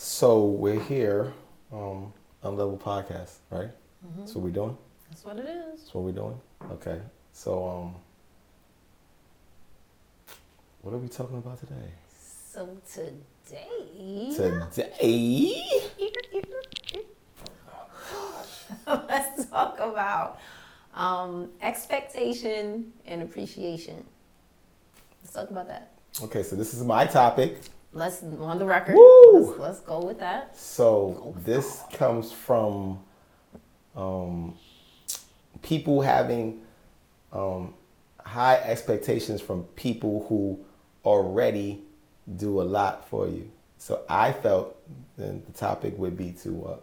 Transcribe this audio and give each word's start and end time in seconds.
So 0.00 0.44
we're 0.44 0.78
here 0.78 1.32
um, 1.72 2.12
on 2.44 2.56
Level 2.56 2.78
Podcast, 2.78 3.38
right? 3.50 3.70
That's 4.16 4.32
what 4.32 4.44
we're 4.44 4.50
doing. 4.50 4.78
That's 5.10 5.24
what 5.24 5.40
it 5.40 5.46
is. 5.46 5.80
That's 5.80 5.92
what 5.92 6.04
we're 6.04 6.12
doing. 6.12 6.40
Okay. 6.70 7.00
So 7.32 7.68
um, 7.68 7.94
what 10.82 10.94
are 10.94 10.98
we 10.98 11.08
talking 11.08 11.38
about 11.38 11.58
today? 11.58 11.90
So 12.16 12.78
today, 12.88 14.30
Today. 14.36 15.66
let's 19.08 19.46
talk 19.46 19.80
about 19.80 20.38
um, 20.94 21.48
expectation 21.60 22.92
and 23.04 23.22
appreciation. 23.22 24.04
Let's 25.24 25.34
talk 25.34 25.50
about 25.50 25.66
that. 25.66 25.90
Okay, 26.22 26.44
so 26.44 26.54
this 26.54 26.72
is 26.72 26.84
my 26.84 27.04
topic. 27.04 27.58
Let's 27.92 28.22
on 28.22 28.58
the 28.58 28.66
record. 28.66 28.96
Let's, 29.32 29.58
let's 29.58 29.80
go 29.80 30.04
with 30.04 30.18
that. 30.18 30.56
So 30.56 31.34
this 31.44 31.82
comes 31.92 32.30
from 32.32 33.00
um, 33.96 34.56
people 35.62 36.02
having 36.02 36.60
um, 37.32 37.74
high 38.24 38.56
expectations 38.56 39.40
from 39.40 39.64
people 39.74 40.26
who 40.28 40.60
already 41.04 41.82
do 42.36 42.60
a 42.60 42.62
lot 42.62 43.08
for 43.08 43.26
you. 43.26 43.50
So 43.78 44.02
I 44.08 44.32
felt 44.32 44.76
then 45.16 45.42
the 45.46 45.52
topic 45.52 45.96
would 45.98 46.16
be 46.16 46.32
to 46.42 46.64
uh, 46.66 46.76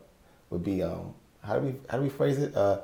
would 0.49 0.63
be 0.63 0.81
um, 0.81 1.13
how 1.43 1.59
do 1.59 1.67
we 1.67 1.75
how 1.89 1.97
do 1.97 2.03
we 2.03 2.09
phrase 2.09 2.39
it? 2.39 2.55
Uh, 2.55 2.79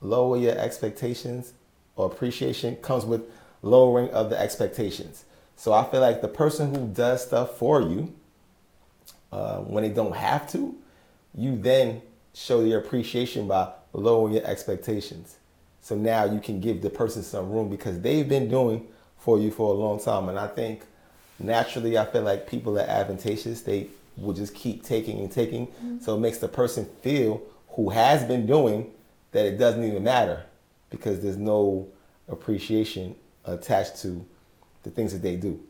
lower 0.00 0.36
your 0.36 0.56
expectations 0.58 1.52
or 1.96 2.06
appreciation 2.06 2.76
comes 2.76 3.04
with 3.04 3.22
lowering 3.62 4.08
of 4.10 4.30
the 4.30 4.40
expectations. 4.40 5.24
So 5.56 5.72
I 5.72 5.84
feel 5.84 6.00
like 6.00 6.20
the 6.20 6.28
person 6.28 6.74
who 6.74 6.88
does 6.88 7.26
stuff 7.26 7.58
for 7.58 7.80
you 7.80 8.12
uh, 9.32 9.58
when 9.58 9.84
they 9.84 9.90
don't 9.90 10.14
have 10.14 10.50
to, 10.52 10.74
you 11.34 11.56
then 11.56 12.02
show 12.34 12.64
your 12.64 12.80
appreciation 12.80 13.48
by 13.48 13.72
lowering 13.92 14.34
your 14.34 14.46
expectations. 14.46 15.36
So 15.80 15.96
now 15.96 16.24
you 16.24 16.40
can 16.40 16.60
give 16.60 16.82
the 16.82 16.90
person 16.90 17.22
some 17.22 17.50
room 17.50 17.68
because 17.68 18.00
they've 18.00 18.28
been 18.28 18.48
doing 18.48 18.86
for 19.18 19.38
you 19.38 19.50
for 19.50 19.74
a 19.74 19.76
long 19.76 20.00
time. 20.00 20.28
And 20.28 20.38
I 20.38 20.46
think 20.46 20.84
naturally, 21.38 21.98
I 21.98 22.06
feel 22.06 22.22
like 22.22 22.46
people 22.46 22.78
are 22.78 22.86
advantageous. 22.86 23.62
They 23.62 23.88
will 24.16 24.34
just 24.34 24.54
keep 24.54 24.82
taking 24.82 25.18
and 25.20 25.30
taking. 25.30 25.68
So 26.00 26.14
it 26.14 26.20
makes 26.20 26.38
the 26.38 26.48
person 26.48 26.86
feel 27.02 27.42
who 27.70 27.90
has 27.90 28.24
been 28.24 28.46
doing 28.46 28.92
that 29.32 29.46
it 29.46 29.58
doesn't 29.58 29.82
even 29.82 30.04
matter 30.04 30.44
because 30.90 31.20
there's 31.20 31.36
no 31.36 31.88
appreciation 32.28 33.16
attached 33.44 34.00
to 34.02 34.24
the 34.84 34.90
things 34.90 35.12
that 35.12 35.22
they 35.22 35.36
do. 35.36 35.60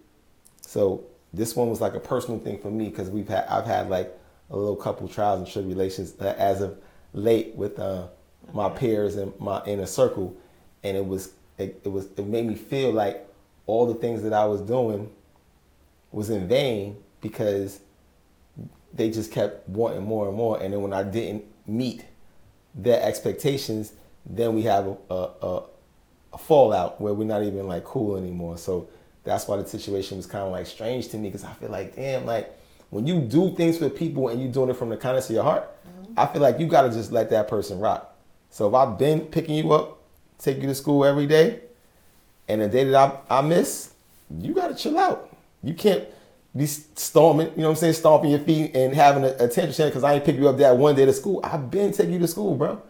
So 0.61 1.05
this 1.33 1.57
one 1.57 1.71
was 1.71 1.81
like 1.81 1.95
a 1.95 2.01
personal 2.01 2.39
thing 2.39 2.59
for 2.59 2.71
me 2.71 2.89
because 2.89 3.11
we've 3.11 3.29
had 3.29 3.47
I've 3.47 3.67
had 3.67 3.89
like 3.89 4.17
a 4.51 4.57
little 4.57 4.77
couple 4.77 5.09
trials 5.09 5.41
and 5.41 5.49
tribulations 5.51 6.15
uh, 6.21 6.35
as 6.39 6.61
of 6.61 6.79
late 7.13 7.55
with 7.55 7.79
uh, 7.79 8.09
my 8.53 8.69
peers 8.69 9.17
and 9.17 9.33
my 9.41 9.65
inner 9.65 9.87
circle, 9.87 10.37
and 10.83 10.97
it 10.97 11.07
was 11.07 11.33
it, 11.59 11.81
it 11.85 11.89
was 11.89 12.07
it 12.17 12.27
made 12.27 12.47
me 12.47 12.55
feel 12.55 12.93
like 12.93 13.27
all 13.67 13.87
the 13.87 13.95
things 13.95 14.23
that 14.23 14.33
I 14.33 14.45
was 14.45 14.61
doing 14.61 15.11
was 16.13 16.31
in 16.31 16.47
vain 16.47 16.97
because 17.21 17.81
they 18.93 19.11
just 19.11 19.33
kept 19.33 19.69
wanting 19.69 20.05
more 20.05 20.29
and 20.29 20.37
more, 20.37 20.63
and 20.63 20.73
then 20.73 20.83
when 20.83 20.93
I 20.93 21.03
didn't 21.03 21.45
meet 21.67 22.05
their 22.75 23.03
expectations, 23.03 23.93
then 24.27 24.55
we 24.55 24.63
have 24.63 24.87
a, 24.87 24.97
a, 25.11 25.31
a, 25.43 25.63
a 26.35 26.39
fallout 26.39 27.01
where 27.01 27.15
we're 27.15 27.25
not 27.25 27.43
even 27.43 27.67
like 27.67 27.85
cool 27.85 28.17
anymore. 28.17 28.59
So 28.59 28.89
that's 29.25 29.49
why 29.49 29.57
the 29.57 29.67
situation 29.67 30.19
was 30.19 30.27
kind 30.27 30.45
of 30.45 30.53
like 30.53 30.67
strange 30.67 31.09
to 31.09 31.19
me 31.19 31.29
because 31.29 31.45
I 31.45 31.53
feel 31.55 31.71
like, 31.71 31.97
damn, 31.97 32.27
like 32.27 32.57
when 32.91 33.07
you 33.07 33.21
do 33.21 33.55
things 33.57 33.79
for 33.79 33.89
people 33.89 34.29
and 34.29 34.41
you're 34.41 34.53
doing 34.53 34.71
it 34.71 34.77
from 34.77 34.91
the 34.91 34.97
kindness 34.97 35.29
of 35.31 35.35
your 35.35 35.45
heart, 35.45 35.69
mm-hmm. 35.87 36.13
I 36.17 36.27
feel 36.27 36.43
like 36.43 36.61
you 36.61 36.67
gotta 36.67 36.91
just 36.91 37.11
let 37.11 37.31
that 37.31 37.49
person 37.49 37.81
rock. 37.81 38.15
So 38.51 38.69
if 38.69 38.75
I've 38.75 38.99
been 38.99 39.21
picking 39.23 39.57
you 39.57 39.73
up, 39.73 39.99
take 40.39 40.59
you 40.59 40.69
to 40.69 40.75
school 40.75 41.05
every 41.05 41.27
day, 41.27 41.61
and 42.47 42.61
the 42.61 42.69
day 42.69 42.85
that 42.85 43.25
I, 43.31 43.39
I 43.39 43.41
miss, 43.41 43.95
you 44.39 44.55
gotta 44.55 44.75
chill 44.75 44.99
out. 44.99 45.35
You 45.63 45.75
can't 45.75 46.05
be 46.57 46.67
storming, 46.67 47.49
you 47.49 47.63
know 47.63 47.65
what 47.65 47.71
I'm 47.71 47.77
saying, 47.77 47.95
stomping 47.95 48.31
your 48.31 48.41
feet 48.41 48.77
and 48.77 48.95
having 48.95 49.25
a, 49.25 49.35
a 49.41 49.49
tantrum 49.49 49.89
because 49.89 50.05
I 50.05 50.15
ain't 50.15 50.25
pick 50.25 50.37
you 50.37 50.49
up 50.49 50.59
that 50.59 50.77
one 50.77 50.95
day 50.95 51.05
to 51.05 51.13
school. 51.13 51.41
I've 51.43 51.71
been 51.71 51.93
taking 51.93 52.13
you 52.13 52.19
to 52.21 52.29
school, 52.29 52.55
bro. 52.55 52.81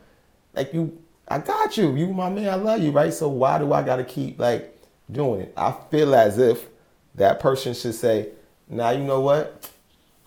Like 0.52 0.74
you, 0.74 0.98
I 1.28 1.38
got 1.38 1.76
you. 1.76 1.94
You 1.96 2.12
my 2.12 2.28
man. 2.28 2.48
I 2.48 2.56
love 2.56 2.82
you, 2.82 2.90
right? 2.90 3.12
So 3.12 3.28
why 3.28 3.58
do 3.58 3.72
I 3.72 3.82
gotta 3.82 4.04
keep 4.04 4.38
like 4.38 4.73
doing 5.10 5.42
it? 5.42 5.54
I 5.56 5.74
feel 5.90 6.14
as 6.14 6.38
if 6.38 6.66
that 7.14 7.40
person 7.40 7.74
should 7.74 7.94
say, 7.94 8.30
"Now 8.68 8.90
you 8.90 9.04
know 9.04 9.20
what." 9.20 9.70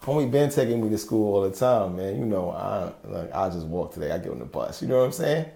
Homie 0.04 0.30
been 0.30 0.50
taking 0.50 0.82
me 0.82 0.90
to 0.90 0.98
school 0.98 1.34
all 1.36 1.42
the 1.42 1.52
time, 1.56 1.98
man. 1.98 2.18
You 2.18 2.26
know, 2.26 2.52
I 2.52 2.94
like 3.04 3.34
I 3.34 3.50
just 3.50 3.66
walk 3.66 3.94
today. 3.94 4.12
I 4.12 4.20
get 4.20 4.32
on 4.32 4.40
the 4.40 4.46
bus. 4.46 4.82
You 4.82 4.88
know 4.88 5.00
what 5.00 5.06
I'm 5.06 5.12
saying? 5.12 5.48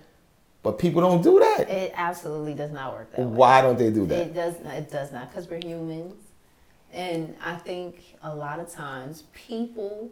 But 0.64 0.78
people 0.78 1.02
don't 1.02 1.22
do 1.22 1.40
that. 1.40 1.70
It 1.70 1.94
absolutely 1.96 2.54
does 2.54 2.72
not 2.72 2.94
work 2.94 3.12
that 3.12 3.20
way. 3.20 3.26
Why 3.26 3.62
don't 3.62 3.78
they 3.78 3.92
do 3.92 4.06
that? 4.08 4.20
It 4.20 4.34
does 4.34 4.56
not. 4.64 4.74
It 4.76 4.92
does 4.92 5.12
not 5.12 5.30
because 5.30 5.50
we're 5.50 5.64
humans, 5.64 6.16
and 6.92 7.36
I 7.44 7.56
think 7.56 8.16
a 8.24 8.36
lot 8.36 8.59
of 8.59 8.70
times 8.70 9.24
people, 9.34 10.12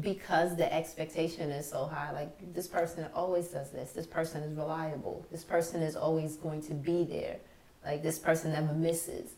because 0.00 0.56
the 0.56 0.72
expectation 0.72 1.50
is 1.50 1.68
so 1.68 1.84
high, 1.84 2.10
like 2.12 2.52
this 2.54 2.66
person 2.66 3.06
always 3.14 3.48
does 3.48 3.70
this. 3.70 3.92
This 3.92 4.06
person 4.06 4.42
is 4.42 4.56
reliable. 4.56 5.24
This 5.30 5.44
person 5.44 5.82
is 5.82 5.94
always 5.94 6.36
going 6.36 6.62
to 6.62 6.74
be 6.74 7.04
there. 7.04 7.36
Like 7.84 8.02
this 8.02 8.18
person 8.18 8.52
never 8.52 8.72
misses. 8.72 9.32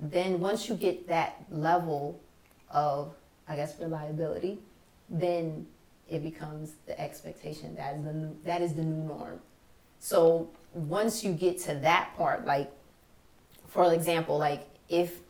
Then 0.00 0.40
once 0.40 0.68
you 0.68 0.74
get 0.74 1.08
that 1.08 1.44
level 1.50 2.20
of, 2.70 3.14
I 3.46 3.56
guess, 3.56 3.78
reliability, 3.78 4.58
then 5.08 5.66
it 6.08 6.22
becomes 6.22 6.72
the 6.86 6.98
expectation 7.00 7.74
that 7.76 7.96
is 7.96 8.04
the 8.04 8.12
new, 8.12 8.36
that 8.44 8.62
is 8.62 8.74
the 8.74 8.82
new 8.82 9.04
norm. 9.04 9.40
So 9.98 10.50
once 10.72 11.22
you 11.22 11.32
get 11.32 11.58
to 11.60 11.74
that 11.76 12.16
part, 12.16 12.46
like 12.46 12.70
for 13.68 13.92
example, 13.92 14.38
like 14.38 14.66
if 14.88 15.20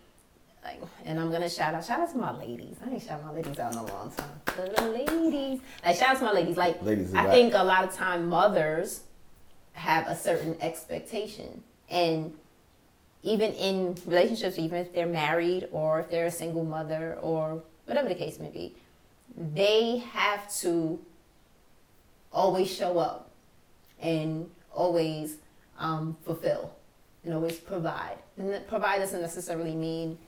like 0.65 0.81
and 1.05 1.19
I'm 1.19 1.31
gonna 1.31 1.49
shout 1.49 1.75
out 1.75 1.85
shout 1.85 2.01
out 2.01 2.11
to 2.13 2.19
my 2.19 2.37
ladies. 2.37 2.77
I 2.85 2.91
ain't 2.91 3.03
shout 3.03 3.25
my 3.25 3.33
ladies 3.33 3.59
out 3.59 3.73
in 3.73 3.79
a 3.79 3.87
long 3.87 4.13
time. 4.13 4.41
The 4.57 4.83
ladies. 4.89 5.61
Like 5.85 5.97
shout 5.97 6.11
out 6.11 6.19
to 6.19 6.25
my 6.25 6.33
ladies. 6.33 6.57
Like 6.57 6.83
Ladies 6.83 7.15
I 7.15 7.25
right. 7.25 7.31
think 7.31 7.55
a 7.55 7.63
lot 7.63 7.85
of 7.85 7.95
time 7.95 8.29
mothers 8.29 9.03
have 9.73 10.07
a 10.07 10.17
certain 10.17 10.57
expectation. 10.61 11.63
And 11.91 12.33
even 13.23 13.53
in 13.53 13.97
relationships, 14.07 14.59
even 14.59 14.79
if 14.79 14.95
they're 14.95 15.07
married 15.07 15.69
or 15.73 16.01
if 16.01 16.11
they're 16.11 16.27
a 16.27 16.31
single 16.31 16.65
mother 16.65 17.19
or 17.21 17.63
whatever 17.87 18.09
the 18.09 18.15
case 18.15 18.39
may 18.39 18.49
be, 18.49 18.75
they 19.37 19.99
have 20.13 20.53
to 20.61 20.99
always 22.33 22.71
show 22.71 22.99
up 22.99 23.31
and 24.01 24.49
always 24.73 25.37
um, 25.79 26.17
fulfill 26.25 26.75
and 27.25 27.35
always 27.35 27.57
provide. 27.57 28.17
And 28.39 28.67
provide 28.69 28.99
doesn't 28.99 29.21
necessarily 29.21 29.75
mean 29.75 30.19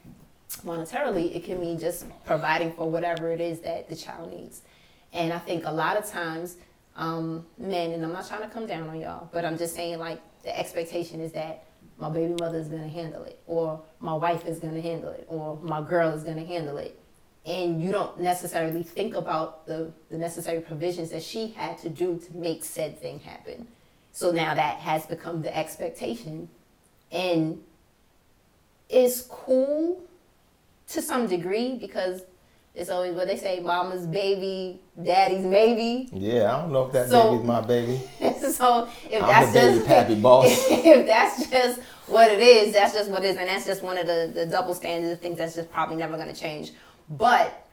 monetarily, 0.66 1.34
it 1.34 1.44
can 1.44 1.58
mean 1.60 1.78
just 1.78 2.04
providing 2.24 2.72
for 2.72 2.90
whatever 2.90 3.30
it 3.30 3.40
is 3.40 3.60
that 3.60 3.88
the 3.88 3.96
child 3.96 4.30
needs. 4.30 4.62
And 5.12 5.32
I 5.32 5.38
think 5.38 5.64
a 5.64 5.72
lot 5.72 5.96
of 5.96 6.06
times, 6.06 6.56
um, 6.96 7.46
men, 7.56 7.92
and 7.92 8.04
I'm 8.04 8.12
not 8.12 8.28
trying 8.28 8.42
to 8.42 8.48
come 8.48 8.66
down 8.66 8.88
on 8.88 9.00
y'all, 9.00 9.30
but 9.32 9.44
I'm 9.44 9.56
just 9.56 9.74
saying 9.74 9.98
like 9.98 10.20
the 10.42 10.58
expectation 10.58 11.20
is 11.20 11.32
that 11.32 11.64
my 11.98 12.08
baby 12.10 12.34
mother 12.38 12.58
is 12.58 12.68
going 12.68 12.82
to 12.82 12.88
handle 12.88 13.22
it, 13.24 13.38
or 13.46 13.80
my 14.00 14.14
wife 14.14 14.44
is 14.46 14.58
going 14.58 14.74
to 14.74 14.82
handle 14.82 15.10
it, 15.10 15.24
or 15.28 15.56
my 15.62 15.80
girl 15.82 16.10
is 16.10 16.24
going 16.24 16.36
to 16.38 16.44
handle 16.44 16.78
it. 16.78 16.98
And 17.44 17.82
you 17.82 17.90
don't 17.90 18.20
necessarily 18.20 18.82
think 18.82 19.14
about 19.14 19.66
the, 19.66 19.92
the 20.10 20.16
necessary 20.18 20.60
provisions 20.60 21.10
that 21.10 21.22
she 21.22 21.48
had 21.48 21.78
to 21.78 21.88
do 21.88 22.18
to 22.26 22.36
make 22.36 22.64
said 22.64 23.00
thing 23.00 23.20
happen. 23.20 23.66
So 24.12 24.30
now 24.30 24.54
that 24.54 24.78
has 24.78 25.06
become 25.06 25.42
the 25.42 25.56
expectation. 25.56 26.48
And 27.10 27.62
it's 28.88 29.22
cool 29.22 30.02
to 30.88 31.02
some 31.02 31.26
degree 31.26 31.76
because 31.78 32.22
it's 32.74 32.90
always 32.90 33.14
what 33.14 33.26
they 33.26 33.36
say 33.36 33.60
mama's 33.60 34.06
baby, 34.06 34.80
daddy's 35.02 35.44
maybe. 35.44 36.08
Yeah, 36.12 36.54
I 36.56 36.60
don't 36.62 36.72
know 36.72 36.86
if 36.86 36.92
that 36.92 37.08
So- 37.10 37.32
baby's 37.32 37.46
my 37.46 37.60
baby. 37.60 38.00
so 38.62 38.88
if 39.10 39.20
I'm 39.20 39.28
that's 39.28 39.52
just 39.52 39.86
pappy 39.86 40.14
boss. 40.14 40.46
if 40.70 41.04
that's 41.04 41.50
just 41.50 41.80
what 42.06 42.30
it 42.30 42.38
is, 42.38 42.72
that's 42.72 42.94
just 42.94 43.10
what 43.10 43.24
it 43.24 43.30
is, 43.30 43.36
and 43.36 43.48
that's 43.48 43.66
just 43.66 43.82
one 43.82 43.98
of 43.98 44.06
the, 44.06 44.30
the 44.32 44.46
double 44.46 44.72
standards 44.72 45.12
of 45.12 45.20
things 45.20 45.38
that's 45.38 45.56
just 45.56 45.72
probably 45.72 45.96
never 45.96 46.16
going 46.16 46.32
to 46.32 46.40
change. 46.40 46.70
But 47.10 47.66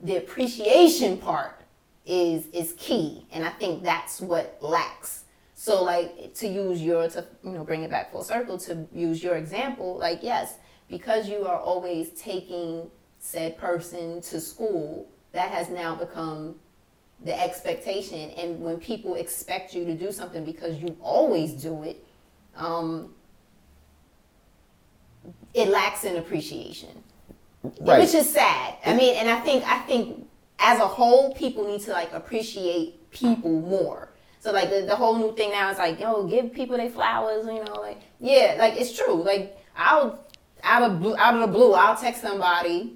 the 0.00 0.16
appreciation 0.16 1.18
part 1.18 1.60
is 2.06 2.46
is 2.52 2.74
key, 2.78 3.26
and 3.32 3.44
I 3.44 3.48
think 3.48 3.82
that's 3.82 4.20
what 4.20 4.58
lacks. 4.60 5.24
So, 5.54 5.82
like 5.82 6.34
to 6.34 6.46
use 6.46 6.80
your 6.80 7.08
to 7.08 7.26
you 7.42 7.50
know 7.50 7.64
bring 7.64 7.82
it 7.82 7.90
back 7.90 8.12
full 8.12 8.22
circle 8.22 8.58
to 8.58 8.86
use 8.92 9.24
your 9.24 9.34
example, 9.34 9.98
like 9.98 10.20
yes, 10.22 10.58
because 10.88 11.28
you 11.28 11.46
are 11.46 11.58
always 11.58 12.10
taking 12.10 12.88
said 13.18 13.58
person 13.58 14.20
to 14.22 14.40
school, 14.40 15.08
that 15.32 15.50
has 15.50 15.68
now 15.68 15.96
become 15.96 16.54
the 17.24 17.38
expectation 17.42 18.30
and 18.30 18.60
when 18.60 18.78
people 18.78 19.14
expect 19.14 19.74
you 19.74 19.84
to 19.84 19.94
do 19.94 20.10
something 20.12 20.44
because 20.44 20.78
you 20.78 20.96
always 21.00 21.52
do 21.52 21.82
it 21.82 22.04
um, 22.56 23.14
it 25.54 25.68
lacks 25.68 26.04
in 26.04 26.16
appreciation 26.16 27.02
Right. 27.78 28.00
which 28.00 28.14
is 28.14 28.26
sad. 28.32 28.76
I 28.86 28.94
mean, 28.94 29.16
and 29.16 29.28
I 29.28 29.38
think 29.40 29.62
I 29.66 29.80
think 29.80 30.26
as 30.58 30.78
a 30.80 30.86
whole, 30.86 31.34
people 31.34 31.66
need 31.68 31.82
to 31.82 31.90
like 31.92 32.10
appreciate 32.14 33.10
people 33.10 33.50
more. 33.60 34.08
So 34.38 34.50
like 34.50 34.70
the, 34.70 34.80
the 34.86 34.96
whole 34.96 35.16
new 35.18 35.36
thing 35.36 35.50
now 35.50 35.70
is 35.70 35.76
like, 35.76 36.00
yo, 36.00 36.26
give 36.26 36.54
people 36.54 36.78
their 36.78 36.88
flowers. 36.88 37.44
You 37.44 37.62
know, 37.62 37.74
like 37.82 38.00
yeah, 38.18 38.56
like 38.58 38.80
it's 38.80 38.96
true. 38.96 39.22
Like 39.22 39.58
I'll 39.76 40.24
out 40.62 40.82
of 40.90 41.00
blue, 41.00 41.14
out 41.18 41.34
of 41.34 41.40
the 41.42 41.46
blue, 41.48 41.74
I'll 41.74 41.96
text 41.96 42.22
somebody 42.22 42.94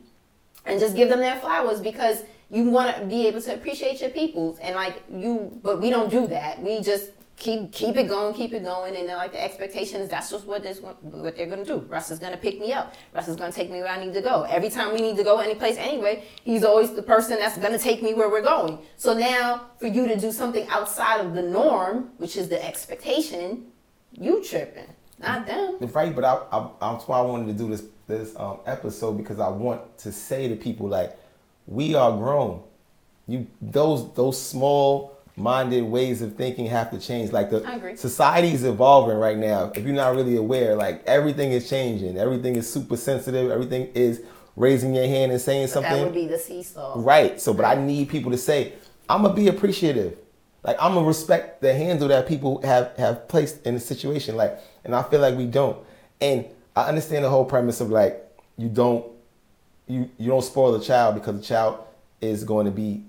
and 0.64 0.80
just 0.80 0.96
give 0.96 1.10
them 1.10 1.20
their 1.20 1.38
flowers 1.40 1.80
because 1.82 2.22
you 2.54 2.70
want 2.70 2.96
to 2.96 3.04
be 3.04 3.26
able 3.26 3.40
to 3.42 3.52
appreciate 3.52 4.00
your 4.00 4.10
peoples 4.10 4.58
and 4.60 4.76
like 4.76 5.02
you 5.12 5.58
but 5.62 5.80
we 5.80 5.90
don't 5.90 6.10
do 6.10 6.26
that. 6.28 6.62
We 6.62 6.80
just 6.80 7.10
keep 7.36 7.72
keep 7.72 7.96
it 7.96 8.06
going 8.06 8.32
keep 8.32 8.52
it 8.52 8.62
going 8.62 8.94
and 8.94 9.08
then 9.08 9.16
like 9.16 9.32
the 9.32 9.42
expectations 9.42 10.08
that's 10.08 10.30
just 10.30 10.46
what 10.46 10.62
this 10.62 10.80
what 10.80 11.36
they're 11.36 11.46
gonna 11.46 11.64
do. 11.64 11.78
Russ 11.88 12.12
is 12.12 12.20
gonna 12.20 12.36
pick 12.36 12.60
me 12.60 12.72
up. 12.72 12.94
Russ 13.12 13.26
is 13.26 13.34
gonna 13.34 13.50
take 13.50 13.70
me 13.72 13.80
where 13.80 13.88
i 13.88 14.02
need 14.02 14.14
to 14.14 14.22
go. 14.22 14.42
Every 14.42 14.70
time 14.70 14.92
we 14.94 15.00
need 15.00 15.16
to 15.16 15.24
go 15.24 15.40
any 15.40 15.56
place 15.56 15.76
anyway 15.76 16.24
he's 16.44 16.62
always 16.62 16.94
the 16.94 17.02
person 17.02 17.38
that's 17.40 17.58
gonna 17.58 17.78
take 17.78 18.02
me 18.02 18.14
where 18.14 18.30
we're 18.30 18.42
going. 18.42 18.78
So 18.96 19.14
now 19.14 19.70
for 19.80 19.88
you 19.88 20.06
to 20.06 20.16
do 20.16 20.30
something 20.30 20.66
outside 20.68 21.20
of 21.24 21.34
the 21.34 21.42
norm 21.42 22.10
which 22.18 22.36
is 22.36 22.48
the 22.48 22.64
expectation 22.64 23.72
you 24.12 24.44
tripping. 24.44 24.86
Not 25.18 25.46
them. 25.46 25.78
Right, 25.80 26.14
but 26.14 26.24
I, 26.24 26.40
I, 26.52 26.70
that's 26.80 27.08
why 27.08 27.18
I 27.18 27.22
wanted 27.22 27.46
to 27.46 27.52
do 27.52 27.68
this 27.68 27.84
this 28.06 28.34
um, 28.36 28.58
episode 28.66 29.16
because 29.16 29.40
I 29.40 29.48
want 29.48 29.96
to 29.98 30.12
say 30.12 30.48
to 30.48 30.56
people 30.56 30.88
like, 30.88 31.16
we 31.66 31.94
are 31.94 32.16
grown. 32.16 32.62
You 33.26 33.46
those 33.60 34.12
those 34.14 34.40
small 34.40 35.14
minded 35.36 35.82
ways 35.82 36.22
of 36.22 36.36
thinking 36.36 36.66
have 36.66 36.90
to 36.90 36.98
change. 36.98 37.32
Like 37.32 37.50
the 37.50 37.66
I 37.66 37.94
society 37.94 38.52
is 38.52 38.64
evolving 38.64 39.16
right 39.16 39.36
now. 39.36 39.72
If 39.74 39.84
you're 39.84 39.94
not 39.94 40.14
really 40.14 40.36
aware, 40.36 40.76
like 40.76 41.02
everything 41.06 41.52
is 41.52 41.68
changing. 41.68 42.18
Everything 42.18 42.56
is 42.56 42.70
super 42.70 42.96
sensitive. 42.96 43.50
Everything 43.50 43.90
is 43.94 44.22
raising 44.56 44.94
your 44.94 45.06
hand 45.06 45.32
and 45.32 45.40
saying 45.40 45.68
something. 45.68 45.92
that 45.92 46.04
would 46.04 46.14
be 46.14 46.26
the 46.26 46.38
seesaw 46.38 46.94
Right. 46.96 47.40
So, 47.40 47.52
but 47.52 47.64
I 47.64 47.74
need 47.74 48.08
people 48.08 48.30
to 48.30 48.38
say, 48.38 48.74
I'm 49.08 49.22
gonna 49.22 49.34
be 49.34 49.48
appreciative. 49.48 50.18
Like 50.62 50.76
I'm 50.80 50.94
gonna 50.94 51.06
respect 51.06 51.60
the 51.60 51.74
handle 51.74 52.08
that 52.08 52.28
people 52.28 52.62
have 52.62 52.96
have 52.96 53.28
placed 53.28 53.66
in 53.66 53.74
the 53.74 53.80
situation. 53.80 54.36
Like, 54.36 54.58
and 54.84 54.94
I 54.94 55.02
feel 55.02 55.20
like 55.20 55.36
we 55.36 55.46
don't. 55.46 55.78
And 56.20 56.46
I 56.76 56.88
understand 56.88 57.24
the 57.24 57.30
whole 57.30 57.44
premise 57.44 57.80
of 57.80 57.90
like 57.90 58.20
you 58.56 58.68
don't 58.68 59.04
you 59.86 60.10
you 60.18 60.28
don't 60.28 60.42
spoil 60.42 60.72
the 60.72 60.84
child 60.84 61.14
because 61.14 61.36
the 61.38 61.44
child 61.44 61.78
is 62.20 62.44
going 62.44 62.66
to 62.66 62.72
be 62.72 63.02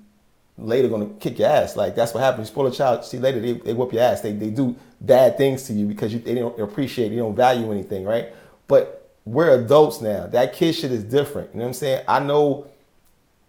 later 0.58 0.88
going 0.88 1.08
to 1.08 1.14
kick 1.16 1.40
your 1.40 1.50
ass. 1.50 1.76
Like 1.76 1.96
that's 1.96 2.14
what 2.14 2.22
happens. 2.22 2.48
You 2.50 2.54
spoil 2.54 2.68
a 2.68 2.72
child, 2.72 3.06
see 3.06 3.18
later 3.18 3.40
they, 3.40 3.54
they 3.54 3.74
whoop 3.74 3.94
your 3.94 4.04
ass. 4.04 4.22
They 4.22 4.34
they 4.34 4.50
do 4.50 4.76
bad 5.02 5.38
things 5.38 5.64
to 5.64 5.74
you 5.74 5.86
because 5.86 6.14
you 6.14 6.20
they 6.20 6.36
don't 6.36 6.60
appreciate, 6.60 7.12
you 7.12 7.20
don't 7.20 7.36
value 7.36 7.72
anything, 7.72 8.04
right? 8.06 8.34
But 8.68 9.10
we're 9.26 9.60
adults 9.60 10.02
now. 10.02 10.28
That 10.28 10.54
kid 10.54 10.74
shit 10.74 10.92
is 10.92 11.04
different. 11.04 11.52
You 11.54 11.60
know 11.60 11.66
what 11.66 11.70
I'm 11.70 11.74
saying? 11.74 12.04
I 12.08 12.20
know 12.20 12.68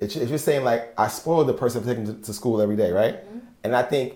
if 0.01 0.15
you- 0.17 0.23
if 0.23 0.29
you're 0.29 0.39
saying 0.39 0.65
like 0.65 0.93
I 0.99 1.09
spoiled 1.09 1.49
the 1.49 1.55
person 1.55 1.83
for 1.83 1.89
taking 1.89 2.07
to, 2.07 2.15
to 2.15 2.33
school 2.33 2.61
every 2.61 2.77
day, 2.77 2.93
right? 2.93 3.25
Mm-hmm. 3.25 3.39
And 3.65 3.77
I 3.77 3.83
think 3.83 4.15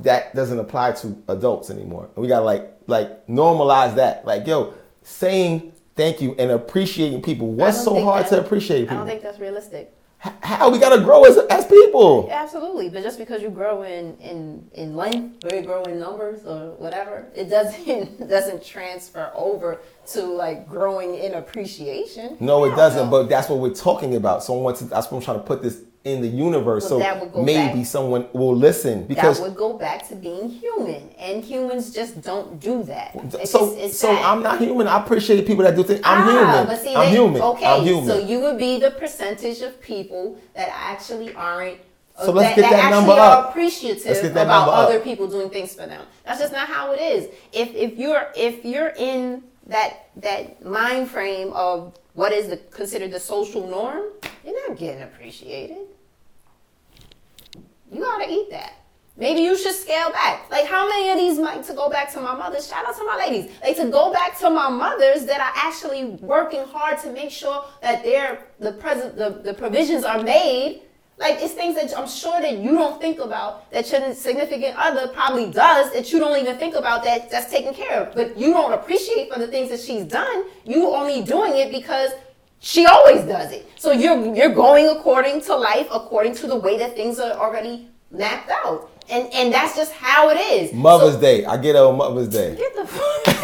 that 0.00 0.34
doesn't 0.34 0.58
apply 0.58 0.92
to 0.92 1.16
adults 1.28 1.68
anymore. 1.70 2.08
We 2.16 2.28
gotta 2.28 2.44
like 2.44 2.70
like 2.86 3.26
normalize 3.26 3.94
that. 3.96 4.24
Like 4.24 4.46
yo, 4.46 4.74
saying 5.02 5.72
thank 5.94 6.20
you 6.20 6.34
and 6.38 6.50
appreciating 6.50 7.22
people. 7.22 7.48
What's 7.52 7.82
so 7.82 8.02
hard 8.04 8.24
that- 8.24 8.30
to 8.30 8.40
appreciate 8.40 8.90
i 8.90 8.94
don't 8.94 9.06
think 9.06 9.22
that's 9.22 9.38
realistic 9.38 9.92
H- 10.24 10.32
How 10.40 10.70
we 10.70 10.78
gotta 10.78 11.02
grow 11.02 11.24
as 11.24 11.36
as 11.50 11.66
people? 11.66 12.28
Absolutely, 12.30 12.88
but 12.88 13.02
just 13.02 13.18
because 13.18 13.42
you 13.42 13.50
grow 13.50 13.82
in 13.82 14.16
in 14.18 14.70
in 14.72 14.94
length 14.94 15.44
or 15.44 15.56
you 15.56 15.62
grow 15.62 15.82
in 15.82 15.98
numbers 15.98 16.46
or 16.46 16.74
whatever, 16.78 17.26
it 17.34 17.50
doesn't 17.50 18.28
doesn't 18.36 18.64
transfer 18.64 19.32
over 19.34 19.80
to 20.12 20.22
like 20.22 20.68
growing 20.68 21.16
in 21.16 21.34
appreciation. 21.34 22.36
No, 22.38 22.64
it 22.66 22.76
doesn't. 22.76 23.06
no. 23.06 23.10
But 23.10 23.28
that's 23.30 23.48
what 23.48 23.58
we're 23.58 23.74
talking 23.74 24.14
about. 24.14 24.44
So 24.44 24.56
I 24.56 24.62
want 24.62 24.76
to, 24.76 24.84
that's 24.84 25.10
what 25.10 25.18
I'm 25.18 25.24
trying 25.24 25.38
to 25.38 25.44
put 25.44 25.60
this 25.60 25.82
in 26.04 26.20
the 26.20 26.26
universe. 26.28 26.90
Well, 26.90 26.98
that 26.98 27.20
would 27.20 27.30
so 27.30 27.36
go 27.38 27.42
maybe 27.44 27.78
back- 27.80 27.86
someone 27.86 28.26
will 28.32 28.56
listen 28.56 29.04
because 29.06 29.38
that 29.38 29.44
would 29.46 29.56
go 29.56 29.74
back 29.74 30.08
to 30.08 30.16
being 30.16 30.48
human, 30.48 31.10
and 31.18 31.44
humans 31.44 31.92
just 31.94 32.20
don't 32.22 32.58
do 32.58 32.82
that. 32.84 33.12
It's 33.40 33.50
so 33.52 33.66
just- 33.66 33.78
it's 33.78 33.98
so 33.98 34.08
sad. 34.14 34.24
I'm 34.24 34.42
not 34.42 34.58
human. 34.58 34.88
I 34.88 35.00
appreciate 35.02 35.46
people 35.46 35.62
that 35.64 35.76
do 35.76 35.84
things. 35.84 36.00
I'm 36.04 36.22
Ah, 36.22 36.30
human. 36.30 36.66
But 36.66 36.78
see, 36.82 36.94
I'm 36.94 37.04
they- 37.04 37.10
human. 37.16 37.40
Okay, 37.42 37.66
I'm 37.66 37.82
human. 37.84 38.06
so 38.06 38.18
you 38.18 38.40
would 38.40 38.58
be 38.58 38.78
the 38.80 38.90
percentage 38.90 39.60
of 39.62 39.80
people 39.80 40.36
that 40.54 40.68
actually 40.74 41.32
aren't. 41.34 41.78
So 42.22 42.30
let's 42.32 42.54
get 42.54 42.68
that 42.70 42.90
number 42.90 43.12
actually 43.12 43.20
are 43.20 43.38
up. 43.38 43.50
appreciative 43.50 44.04
Let's 44.06 44.20
get 44.20 44.34
that 44.34 44.42
about 44.46 44.66
number 44.66 44.72
up. 44.82 44.88
other 44.88 45.00
people 45.00 45.26
doing 45.28 45.48
things 45.50 45.72
for 45.74 45.86
them. 45.86 46.02
That's 46.26 46.40
just 46.40 46.52
not 46.52 46.68
how 46.68 46.92
it 46.92 47.00
is. 47.00 47.28
If 47.52 47.74
if 47.74 47.96
you're 47.96 48.26
if 48.36 48.64
you're 48.64 48.92
in 48.98 49.42
that 49.66 50.08
that 50.16 50.64
mind 50.64 51.10
frame 51.10 51.52
of 51.52 51.96
what 52.14 52.32
is 52.32 52.48
the 52.48 52.56
considered 52.56 53.10
the 53.10 53.20
social 53.20 53.66
norm, 53.68 54.04
you're 54.44 54.68
not 54.68 54.78
getting 54.78 55.02
appreciated. 55.02 55.86
You 57.90 58.00
gotta 58.00 58.30
eat 58.30 58.50
that. 58.50 58.74
Maybe 59.16 59.40
you 59.40 59.56
should 59.58 59.74
scale 59.74 60.10
back. 60.10 60.50
Like 60.50 60.66
how 60.66 60.88
many 60.88 61.10
of 61.10 61.18
these 61.18 61.38
like 61.38 61.66
to 61.66 61.74
go 61.74 61.90
back 61.90 62.10
to 62.14 62.20
my 62.20 62.34
mothers? 62.34 62.66
Shout 62.66 62.86
out 62.86 62.96
to 62.96 63.04
my 63.04 63.16
ladies. 63.16 63.50
Like 63.62 63.76
to 63.76 63.90
go 63.90 64.10
back 64.12 64.38
to 64.40 64.48
my 64.48 64.70
mothers 64.70 65.26
that 65.26 65.40
are 65.40 65.52
actually 65.54 66.04
working 66.04 66.64
hard 66.64 66.98
to 67.00 67.12
make 67.12 67.30
sure 67.30 67.64
that 67.82 68.02
they're 68.02 68.46
the 68.58 68.72
present 68.72 69.16
the, 69.16 69.30
the 69.30 69.52
provisions 69.54 70.04
are 70.04 70.22
made. 70.22 70.82
Like 71.18 71.40
it's 71.40 71.52
things 71.54 71.74
that 71.76 71.96
I'm 71.96 72.08
sure 72.08 72.40
that 72.40 72.58
you 72.58 72.72
don't 72.72 73.00
think 73.00 73.18
about 73.20 73.70
that 73.70 73.90
your 73.92 74.12
significant 74.14 74.76
other 74.76 75.08
probably 75.08 75.50
does 75.50 75.92
that 75.92 76.12
you 76.12 76.18
don't 76.18 76.36
even 76.40 76.56
think 76.58 76.74
about 76.74 77.04
that 77.04 77.30
that's 77.30 77.50
taken 77.50 77.72
care 77.74 78.00
of. 78.00 78.14
But 78.14 78.36
you 78.36 78.52
don't 78.52 78.72
appreciate 78.72 79.32
for 79.32 79.38
the 79.38 79.46
things 79.46 79.70
that 79.70 79.80
she's 79.80 80.04
done. 80.04 80.44
You 80.64 80.88
only 80.88 81.22
doing 81.22 81.56
it 81.56 81.70
because 81.70 82.10
she 82.58 82.86
always 82.86 83.22
does 83.24 83.52
it. 83.52 83.68
So 83.76 83.92
you're 83.92 84.34
you're 84.34 84.54
going 84.54 84.88
according 84.88 85.42
to 85.42 85.54
life, 85.56 85.86
according 85.92 86.34
to 86.36 86.46
the 86.48 86.56
way 86.56 86.76
that 86.78 86.96
things 86.96 87.18
are 87.20 87.32
already 87.32 87.88
mapped 88.10 88.50
out. 88.64 88.90
And 89.10 89.32
and 89.32 89.52
that's 89.52 89.76
just 89.76 89.92
how 89.92 90.30
it 90.30 90.38
is. 90.40 90.72
Mother's 90.72 91.14
So- 91.14 91.20
Day. 91.20 91.44
I 91.44 91.56
get 91.56 91.76
on 91.76 91.96
Mother's 91.98 92.28
Day. 92.28 92.56
Get 92.56 92.74
the 92.74 92.86
fuck. 92.86 93.26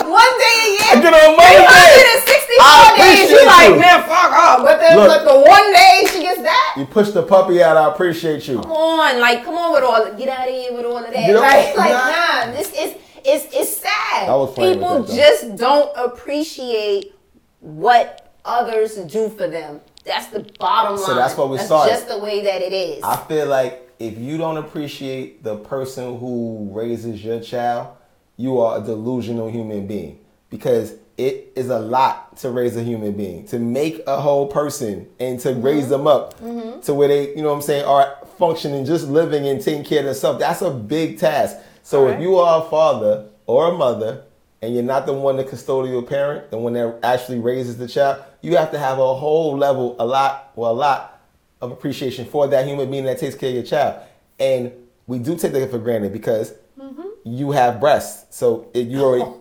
One 0.00 0.32
day 0.38 0.56
a 0.60 0.68
year. 0.74 0.90
I 0.90 1.00
get 1.00 1.14
on 1.14 1.36
Mother's 1.36 1.70
Day. 1.70 1.92
364 1.96 2.60
I 2.60 2.96
days. 2.96 3.30
You 3.30 3.36
appreciate 3.36 3.39
like, 3.50 3.68
you. 3.70 3.80
man, 3.80 4.02
fuck 4.02 4.32
off. 4.32 4.62
But 4.64 4.78
then 4.80 4.96
Look. 4.96 5.08
but 5.08 5.24
the 5.24 5.40
one 5.40 5.72
day 5.72 6.04
she 6.10 6.20
gets 6.22 6.42
that. 6.42 6.74
You 6.76 6.86
push 6.86 7.10
the 7.10 7.22
puppy 7.22 7.62
out. 7.62 7.76
I 7.76 7.92
appreciate 7.92 8.46
you. 8.48 8.60
Come 8.60 8.72
on, 8.72 9.20
like, 9.20 9.44
come 9.44 9.54
on 9.54 9.72
with 9.72 9.84
all, 9.84 10.12
get 10.14 10.28
out 10.28 10.48
of 10.48 10.54
here 10.54 10.72
with 10.72 10.84
all 10.84 10.98
of 10.98 11.04
that. 11.04 11.14
Get 11.14 11.36
up- 11.36 11.42
Like, 11.42 11.76
like, 11.76 11.90
Nah. 11.90 12.46
nah, 12.46 12.52
this 12.52 12.68
is, 12.72 12.96
it's, 13.24 13.54
it's 13.54 13.76
sad. 13.76 14.26
People 14.54 15.02
that, 15.02 15.14
just 15.14 15.56
don't 15.56 15.90
appreciate 15.96 17.14
what 17.60 18.32
others 18.44 18.96
do 18.96 19.28
for 19.28 19.48
them. 19.48 19.80
That's 20.04 20.28
the 20.28 20.40
bottom 20.58 20.96
line. 20.96 21.06
So 21.06 21.14
that's 21.14 21.36
what 21.36 21.50
we 21.50 21.56
that's 21.56 21.68
started. 21.68 21.90
just 21.92 22.08
the 22.08 22.18
way 22.18 22.42
that 22.44 22.62
it 22.62 22.72
is. 22.72 23.02
I 23.02 23.16
feel 23.16 23.46
like 23.46 23.90
if 23.98 24.16
you 24.18 24.38
don't 24.38 24.56
appreciate 24.56 25.42
the 25.44 25.56
person 25.56 26.18
who 26.18 26.70
raises 26.72 27.22
your 27.22 27.40
child, 27.40 27.88
you 28.36 28.58
are 28.60 28.78
a 28.78 28.84
delusional 28.84 29.50
human 29.50 29.86
being 29.86 30.18
because 30.48 30.94
it 31.20 31.52
is 31.54 31.68
a 31.68 31.78
lot 31.78 32.36
to 32.38 32.50
raise 32.50 32.76
a 32.76 32.82
human 32.82 33.12
being 33.12 33.46
to 33.46 33.58
make 33.58 34.02
a 34.06 34.20
whole 34.20 34.46
person 34.46 35.06
and 35.18 35.38
to 35.40 35.52
raise 35.54 35.88
them 35.88 36.06
up 36.06 36.38
mm-hmm. 36.40 36.80
to 36.80 36.94
where 36.94 37.08
they 37.08 37.28
you 37.30 37.42
know 37.42 37.48
what 37.48 37.56
i'm 37.56 37.62
saying 37.62 37.84
are 37.84 38.16
functioning 38.40 38.86
just 38.86 39.06
living 39.06 39.46
and 39.46 39.60
taking 39.60 39.84
care 39.84 40.00
of 40.00 40.06
themselves. 40.06 40.40
That's 40.40 40.62
a 40.62 40.70
big 40.70 41.18
task. 41.18 41.58
So 41.82 42.08
if 42.08 42.20
you 42.20 42.36
are 42.36 42.64
a 42.64 42.70
father 42.70 43.28
or 43.46 43.72
a 43.72 43.76
mother 43.76 44.24
and 44.62 44.74
you're 44.74 44.82
not 44.82 45.06
the 45.06 45.12
one 45.12 45.36
the 45.36 45.44
custodial 45.44 46.06
parent 46.06 46.50
the 46.50 46.58
one 46.58 46.72
that 46.72 46.98
actually 47.02 47.38
raises 47.38 47.78
the 47.78 47.88
child 47.88 48.22
you 48.42 48.56
have 48.56 48.70
to 48.70 48.78
have 48.78 48.98
a 48.98 49.14
whole 49.14 49.56
level 49.56 49.96
a 49.98 50.04
lot 50.04 50.52
well 50.54 50.70
a 50.70 50.72
lot 50.72 51.20
of 51.60 51.72
appreciation 51.72 52.24
for 52.26 52.46
that 52.48 52.66
human 52.66 52.90
being 52.90 53.04
that 53.04 53.18
takes 53.18 53.34
care 53.34 53.50
of 53.50 53.54
your 53.54 53.64
child. 53.64 54.00
And 54.38 54.72
we 55.06 55.18
do 55.18 55.36
take 55.36 55.52
that 55.52 55.70
for 55.70 55.78
granted 55.78 56.12
because 56.12 56.54
mm-hmm. 56.78 57.02
you 57.24 57.50
have 57.50 57.80
breasts. 57.80 58.34
So 58.34 58.70
it, 58.72 58.86
you 58.86 59.02
already, 59.02 59.24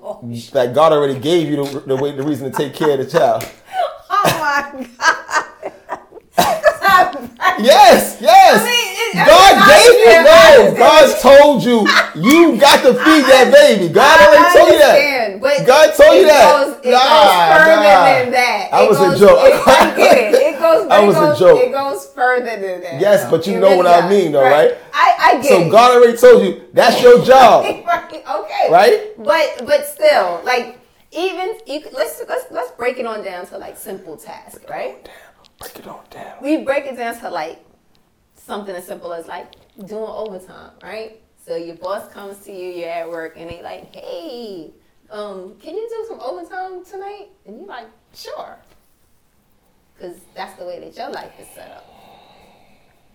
like 0.53 0.73
God 0.73 0.91
already 0.93 1.19
gave 1.19 1.47
you 1.49 1.65
the, 1.65 1.79
the, 1.81 1.95
way, 1.95 2.11
the 2.11 2.23
reason 2.23 2.51
to 2.51 2.57
take 2.57 2.73
care 2.73 2.91
of 2.91 2.99
the 2.99 3.05
child. 3.19 3.43
oh 4.09 4.23
my 4.39 4.87
God. 4.97 5.45
Yes, 7.59 8.17
yes. 8.21 8.61
I 8.61 8.63
mean, 8.63 8.95
it- 8.95 9.27
God 9.27 9.53
gave 9.67 9.93
you 9.99 10.15
I 10.15 10.23
no. 10.23 10.77
God 10.77 11.19
told 11.19 11.63
you 11.63 11.79
you 12.15 12.57
got 12.59 12.81
to 12.83 12.93
feed 13.03 13.25
that 13.27 13.51
baby. 13.51 13.91
God 13.91 14.17
I 14.19 14.27
already 14.27 14.57
told 14.57 14.71
you 14.71 14.79
that. 14.79 15.67
God 15.67 15.93
told 15.95 16.15
you 16.19 16.25
that. 16.27 16.45
Goes, 16.51 16.85
it 16.85 16.91
Nah, 16.91 16.99
goes 17.03 17.59
further 17.59 17.75
nah. 17.75 18.05
than 18.05 18.31
that. 18.31 18.71
That 18.71 18.83
It 18.83 18.89
was 18.89 18.99
a 18.99 19.01
goes- 19.09 19.19
joke. 19.19 19.39
It, 19.43 19.67
I 19.67 19.95
get 19.97 20.17
it. 20.33 20.48
Goes. 20.89 21.13
That 21.13 21.21
was 21.29 21.37
a 21.37 21.39
joke. 21.39 21.59
It 21.63 21.71
goes 21.71 22.05
further 22.07 22.45
than 22.59 22.81
that. 22.81 22.99
Yes, 23.01 23.23
though. 23.23 23.31
but 23.31 23.47
you 23.47 23.55
It 23.55 23.59
know 23.59 23.77
what 23.77 23.85
really 23.85 23.95
I 23.95 24.09
mean, 24.09 24.31
though, 24.31 24.41
right? 24.43 24.77
I, 24.93 25.15
I 25.19 25.35
get 25.37 25.45
So 25.45 25.61
it. 25.61 25.69
God 25.71 25.97
already 25.97 26.17
told 26.17 26.43
you 26.43 26.65
that's 26.73 27.01
your 27.01 27.23
job. 27.31 27.65
Okay. 27.65 28.67
Right? 28.71 29.11
But 29.17 29.65
but 29.65 29.85
still, 29.85 30.41
like 30.43 30.79
even 31.11 31.57
you, 31.65 31.81
let's 31.93 32.21
let's 32.27 32.45
let's 32.51 32.71
break 32.71 32.97
it 32.97 33.05
on 33.05 33.23
down 33.23 33.45
to 33.47 33.57
like 33.57 33.77
simple 33.77 34.17
tasks, 34.17 34.59
right? 34.69 35.07
Break 35.59 35.79
it 35.79 35.87
on 35.87 35.99
down. 36.09 36.37
we 36.41 36.63
break 36.63 36.85
it 36.85 36.97
down 36.97 37.17
to 37.19 37.29
like 37.29 37.59
something 38.35 38.75
as 38.75 38.85
simple 38.87 39.13
as 39.13 39.27
like 39.27 39.53
doing 39.85 40.03
overtime, 40.07 40.71
right? 40.83 41.21
So 41.45 41.55
your 41.55 41.75
boss 41.75 42.11
comes 42.13 42.37
to 42.45 42.51
you, 42.51 42.69
you're 42.69 42.89
at 42.89 43.09
work, 43.09 43.33
and 43.37 43.49
they 43.49 43.61
like, 43.63 43.93
hey, 43.95 44.71
um, 45.09 45.55
can 45.59 45.75
you 45.75 45.87
do 45.89 46.05
some 46.07 46.19
overtime 46.19 46.85
tonight? 46.85 47.27
And 47.45 47.57
you're 47.57 47.67
like, 47.67 47.87
sure. 48.13 48.57
Because 49.99 50.17
that's 50.33 50.57
the 50.57 50.65
way 50.65 50.79
that 50.79 50.95
your 50.95 51.09
life 51.09 51.31
is 51.39 51.47
set 51.53 51.71
up. 51.71 51.85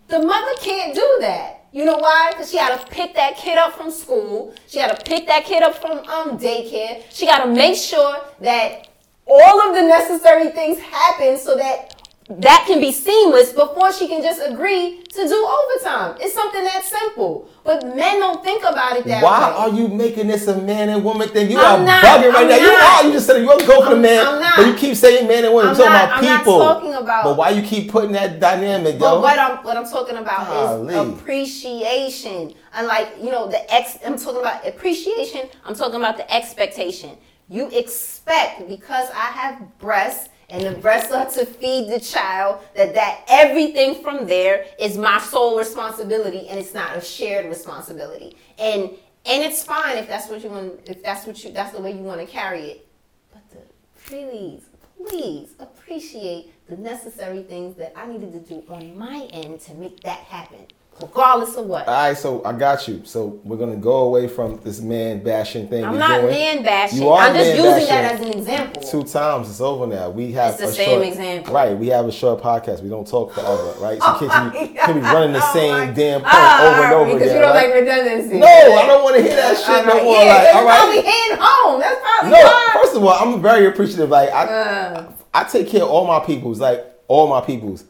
The 0.08 0.18
mother 0.18 0.52
can't 0.60 0.94
do 0.94 1.16
that. 1.20 1.66
You 1.72 1.84
know 1.84 1.96
why? 1.96 2.30
Because 2.32 2.50
she 2.50 2.58
got 2.58 2.78
to 2.78 2.92
pick 2.92 3.14
that 3.14 3.36
kid 3.36 3.58
up 3.58 3.74
from 3.74 3.90
school. 3.90 4.54
She 4.68 4.78
got 4.78 4.96
to 4.96 5.04
pick 5.04 5.26
that 5.26 5.44
kid 5.44 5.62
up 5.62 5.76
from 5.76 5.98
um, 6.08 6.38
daycare. 6.38 7.02
She 7.10 7.26
got 7.26 7.44
to 7.44 7.50
make 7.50 7.76
sure 7.76 8.18
that 8.40 8.88
all 9.26 9.68
of 9.68 9.74
the 9.74 9.82
necessary 9.82 10.50
things 10.50 10.78
happen 10.78 11.38
so 11.38 11.56
that 11.56 11.93
that 12.28 12.64
can 12.66 12.80
be 12.80 12.90
seamless 12.90 13.52
before 13.52 13.92
she 13.92 14.08
can 14.08 14.22
just 14.22 14.40
agree 14.44 15.02
to 15.02 15.28
do 15.28 15.46
overtime. 15.46 16.16
It's 16.20 16.32
something 16.32 16.64
that 16.64 16.82
simple. 16.82 17.50
But 17.64 17.84
men 17.94 18.18
don't 18.18 18.42
think 18.42 18.62
about 18.62 18.96
it 18.96 19.04
that 19.04 19.22
Why 19.22 19.50
way. 19.50 19.54
Why 19.54 19.60
are 19.60 19.68
you 19.68 19.88
making 19.88 20.28
this 20.28 20.46
a 20.46 20.58
man 20.60 20.88
and 20.88 21.04
woman 21.04 21.28
thing? 21.28 21.50
You 21.50 21.58
I'm 21.58 21.82
are 21.82 21.84
not, 21.84 22.02
bugging 22.02 22.32
right 22.32 22.44
I'm 22.44 22.48
now. 22.48 22.56
You 22.56 22.70
are. 22.70 23.04
You 23.04 23.12
just 23.12 23.26
said 23.26 23.40
you 23.42 23.46
want 23.46 23.60
to 23.60 23.66
go 23.66 23.80
for 23.82 23.90
the 23.90 23.90
I'm- 23.96 24.02
man, 24.02 24.26
I'm 24.26 24.40
not. 24.40 24.56
but 24.56 24.66
you 24.68 24.74
keep 24.74 24.96
saying 24.96 25.28
man 25.28 25.44
and 25.44 25.52
woman. 25.52 25.70
I'm 25.72 25.76
You're 25.76 25.84
talking 25.86 25.92
not- 26.00 26.04
about 26.04 26.18
I'm 26.18 26.24
not 26.24 26.38
people. 26.40 26.58
talking 26.60 26.94
about- 26.94 27.24
But 27.24 27.36
why 27.36 27.50
you 27.50 27.62
keep 27.62 27.90
putting 27.90 28.12
that 28.12 28.40
dynamic, 28.40 28.98
though? 28.98 29.00
But 29.00 29.14
yo? 29.16 29.20
what 29.20 29.38
I'm 29.38 29.56
what 29.64 29.76
I'm 29.76 29.84
talking 29.90 30.16
about 30.16 30.46
Golly. 30.46 30.94
is 30.94 31.08
appreciation. 31.12 32.54
And 32.72 32.86
like 32.86 33.08
you 33.20 33.30
know 33.30 33.48
the 33.48 33.72
ex, 33.72 33.98
I'm 34.04 34.16
talking 34.18 34.40
about 34.40 34.66
appreciation. 34.66 35.48
I'm 35.64 35.74
talking 35.74 35.96
about 35.96 36.16
the 36.16 36.34
expectation. 36.34 37.10
You 37.48 37.68
expect 37.70 38.66
because 38.68 39.10
I 39.10 39.26
have 39.32 39.78
breasts 39.78 40.30
and 40.50 40.64
the 40.64 40.78
breasts 40.80 41.12
are 41.12 41.28
to 41.30 41.46
feed 41.46 41.90
the 41.90 42.00
child 42.00 42.60
that 42.76 42.94
that 42.94 43.24
everything 43.28 44.02
from 44.02 44.26
there 44.26 44.66
is 44.78 44.96
my 44.96 45.18
sole 45.18 45.58
responsibility 45.58 46.48
and 46.48 46.58
it's 46.58 46.74
not 46.74 46.96
a 46.96 47.00
shared 47.00 47.46
responsibility. 47.46 48.36
And 48.58 48.90
and 49.26 49.42
it's 49.42 49.64
fine 49.64 49.96
if 49.96 50.06
that's 50.06 50.28
what 50.28 50.42
you 50.42 50.50
want. 50.50 50.80
If 50.86 51.02
that's 51.02 51.26
what 51.26 51.42
you 51.42 51.52
that's 51.52 51.74
the 51.74 51.80
way 51.80 51.92
you 51.92 52.02
want 52.02 52.20
to 52.20 52.26
carry 52.26 52.62
it. 52.62 52.88
But 53.32 53.48
the, 53.50 53.58
please, 54.06 54.64
please 55.08 55.54
appreciate 55.58 56.52
the 56.68 56.76
necessary 56.76 57.42
things 57.42 57.76
that 57.76 57.92
I 57.96 58.06
needed 58.06 58.32
to 58.32 58.40
do 58.40 58.62
on 58.68 58.96
my 58.96 59.28
end 59.32 59.60
to 59.62 59.74
make 59.74 60.00
that 60.00 60.20
happen, 60.20 60.66
regardless 61.00 61.56
of 61.56 61.66
what. 61.66 61.86
All 61.88 61.94
right, 61.94 62.16
so 62.16 62.42
I 62.44 62.52
got 62.52 62.86
you. 62.88 63.02
So 63.04 63.40
we're 63.44 63.56
gonna 63.56 63.76
go 63.76 64.04
away 64.04 64.28
from 64.28 64.60
this 64.62 64.80
man 64.80 65.22
bashing 65.22 65.68
thing. 65.68 65.84
I'm 65.84 65.98
not 65.98 66.20
doing. 66.22 66.30
man 66.32 66.62
bashing. 66.62 67.02
You 67.02 67.08
are 67.08 67.20
I'm 67.28 67.34
just 67.34 67.50
using 67.56 67.86
that 67.88 68.14
as 68.14 68.20
an 68.20 68.32
example. 68.38 68.82
Two 68.82 69.02
times 69.04 69.48
it's 69.50 69.60
over 69.60 69.86
now. 69.86 70.10
We 70.10 70.32
have 70.32 70.52
It's 70.54 70.60
the 70.62 70.68
a 70.68 70.72
same 70.72 70.88
short, 71.00 71.06
example. 71.08 71.54
Right, 71.54 71.76
we 71.76 71.88
have 71.88 72.06
a 72.06 72.12
short 72.12 72.40
podcast. 72.42 72.82
We 72.82 72.88
don't 72.88 73.06
talk 73.06 73.32
forever, 73.32 73.74
right? 73.80 74.00
So 74.00 74.06
Oh 74.14 74.18
kids 74.18 74.28
my 74.28 74.50
can, 74.50 74.66
be, 74.68 74.74
God. 74.74 74.84
can 74.86 74.94
be 74.94 75.00
running 75.00 75.32
the 75.32 75.42
Oh 75.42 75.52
same 75.52 75.70
my- 75.88 75.92
damn 75.92 76.20
point 76.22 76.34
over 76.34 76.82
and 76.84 76.92
over 76.94 77.04
again. 77.04 77.18
because 77.18 77.32
you 77.34 77.40
don't 77.40 77.54
right? 77.54 77.66
like 77.68 77.74
redundancy. 77.80 78.38
no, 78.38 78.46
I 78.46 78.86
don't 78.86 79.02
want 79.04 79.16
to 79.16 79.22
hear 79.22 79.36
that 79.36 79.56
shit 79.56 79.68
All 79.68 79.84
no 79.84 80.04
more. 80.04 80.14
yeah, 80.16 80.34
like, 80.34 80.54
all 80.54 80.60
you 80.62 80.66
right. 80.68 80.78
probably 80.78 81.02
heading 81.02 81.38
home. 81.40 81.80
That's 81.80 82.00
probably 82.00 82.30
No, 82.30 82.44
why. 82.44 82.70
first 82.82 82.96
of 82.96 83.04
all, 83.04 83.14
I'm 83.34 83.42
very 83.42 83.66
appreciative. 83.66 84.10
Like 84.10 84.30
I, 84.30 84.44
Uh. 84.44 85.12
I 85.34 85.44
take 85.44 85.68
care 85.68 85.82
of 85.82 85.90
all 85.90 86.06
my 86.06 86.20
peoples, 86.24 86.60
like 86.60 86.84
all 87.08 87.26
my 87.26 87.40
peoples. 87.40 87.84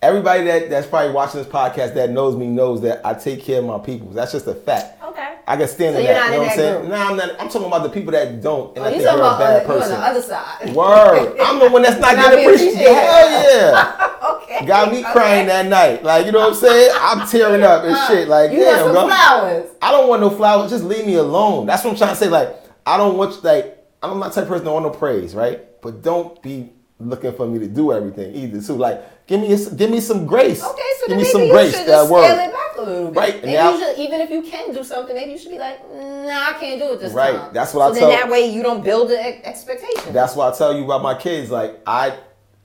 Everybody 0.00 0.44
that, 0.44 0.70
that's 0.70 0.86
probably 0.86 1.12
watching 1.12 1.42
this 1.42 1.48
podcast 1.50 1.94
that 1.94 2.10
knows 2.10 2.36
me 2.36 2.46
knows 2.46 2.80
that 2.82 3.04
I 3.04 3.14
take 3.14 3.42
care 3.42 3.58
of 3.58 3.64
my 3.64 3.78
people. 3.78 4.08
That's 4.10 4.30
just 4.30 4.46
a 4.46 4.54
fact. 4.54 5.02
Okay. 5.02 5.34
I 5.44 5.56
can 5.56 5.66
stand 5.66 5.94
So 5.96 5.98
in 6.00 6.04
you're 6.04 6.14
that. 6.14 6.20
not 6.20 6.24
you 6.26 6.30
know 6.30 6.34
in 6.36 6.40
what 6.42 6.50
I'm 6.50 6.56
saying? 6.56 6.78
group? 6.80 6.90
Nah, 6.90 7.08
I'm 7.10 7.16
not. 7.16 7.30
I'm 7.40 7.48
talking 7.48 7.66
about 7.66 7.82
the 7.82 7.88
people 7.88 8.12
that 8.12 8.40
don't, 8.40 8.76
and 8.76 8.84
Oh, 8.84 8.88
I 8.88 8.90
think 8.92 9.02
they're 9.02 9.14
a 9.16 9.18
bad 9.18 9.64
other, 9.66 9.74
you 9.74 9.82
on 9.82 9.88
the 9.90 9.96
other 9.98 10.22
side. 10.22 10.74
Word. 10.74 11.36
I'm 11.40 11.58
the 11.58 11.68
one 11.70 11.82
that's 11.82 12.00
not 12.00 12.14
getting 12.14 12.44
appreciated. 12.46 12.74
appreciated. 12.74 12.94
Hell 12.94 13.30
yeah. 13.58 14.30
okay. 14.42 14.66
Got 14.66 14.92
me 14.92 15.00
Okay. 15.00 15.10
crying 15.12 15.46
that 15.48 15.66
night. 15.66 16.04
Like, 16.04 16.26
you 16.26 16.32
know 16.32 16.40
what 16.40 16.48
I'm 16.50 16.54
saying? 16.54 16.90
I'm 16.94 17.26
tearing 17.28 17.62
up 17.64 17.82
and 17.82 17.96
shit. 18.08 18.28
Like, 18.28 18.52
you 18.52 18.58
want 18.58 18.68
damn, 18.76 18.84
some 18.84 18.92
bro. 18.92 19.06
flowers. 19.08 19.70
I 19.82 19.90
don't 19.90 20.08
want 20.08 20.20
no 20.20 20.30
flowers. 20.30 20.70
Just 20.70 20.84
leave 20.84 21.06
me 21.06 21.14
alone. 21.14 21.66
That's 21.66 21.82
what 21.82 21.90
I'm 21.90 21.96
trying 21.96 22.10
to 22.10 22.16
say. 22.16 22.28
Like, 22.28 22.54
I 22.86 22.96
don't 22.98 23.16
want 23.16 23.42
like, 23.42 23.84
I'm 24.00 24.20
not 24.20 24.28
the 24.28 24.34
type 24.36 24.42
of 24.44 24.48
person 24.50 24.64
that 24.66 24.70
want 24.72 24.84
no 24.84 24.90
praise, 24.90 25.34
right? 25.34 25.60
But 25.82 26.02
don't 26.02 26.40
be 26.40 26.70
looking 27.00 27.32
for 27.32 27.46
me 27.46 27.58
to 27.60 27.66
do 27.68 27.92
everything 27.92 28.34
either. 28.34 28.60
So 28.60 28.74
like, 28.74 29.26
give 29.26 29.40
me 29.40 29.52
a, 29.52 29.70
give 29.70 29.90
me 29.90 30.00
some 30.00 30.26
grace. 30.26 30.62
Okay, 30.64 30.82
so 31.00 31.06
give 31.08 31.16
me 31.16 31.22
maybe 31.22 31.28
some 31.30 31.42
you 31.42 31.50
grace. 31.52 31.72
That 31.84 32.08
word. 32.10 32.24
scale 32.24 32.38
it 32.48 32.52
back 32.52 32.76
a 32.76 32.82
little 32.82 33.08
bit. 33.10 33.16
Right, 33.16 33.34
and 33.42 33.52
now- 33.52 33.78
should, 33.78 33.98
even 33.98 34.20
if 34.20 34.30
you 34.30 34.42
can 34.42 34.74
do 34.74 34.82
something, 34.82 35.14
maybe 35.14 35.32
you 35.32 35.38
should 35.38 35.52
be 35.52 35.58
like, 35.58 35.80
nah, 35.92 36.48
I 36.50 36.56
can't 36.58 36.80
do 36.80 36.92
it 36.92 37.00
this 37.00 37.12
Right, 37.12 37.36
time. 37.36 37.54
that's 37.54 37.72
what 37.74 37.82
I 37.82 37.86
tell. 37.88 37.94
so 37.94 38.00
then 38.10 38.20
that 38.20 38.30
way 38.30 38.52
you 38.52 38.62
don't 38.62 38.82
build 38.82 39.10
the 39.10 39.22
ex- 39.22 39.46
expectation. 39.46 40.12
That's 40.12 40.34
why 40.34 40.48
I 40.50 40.52
tell 40.54 40.76
you 40.76 40.84
about 40.84 41.02
my 41.02 41.14
kids. 41.14 41.50
Like 41.50 41.80
I, 41.86 42.16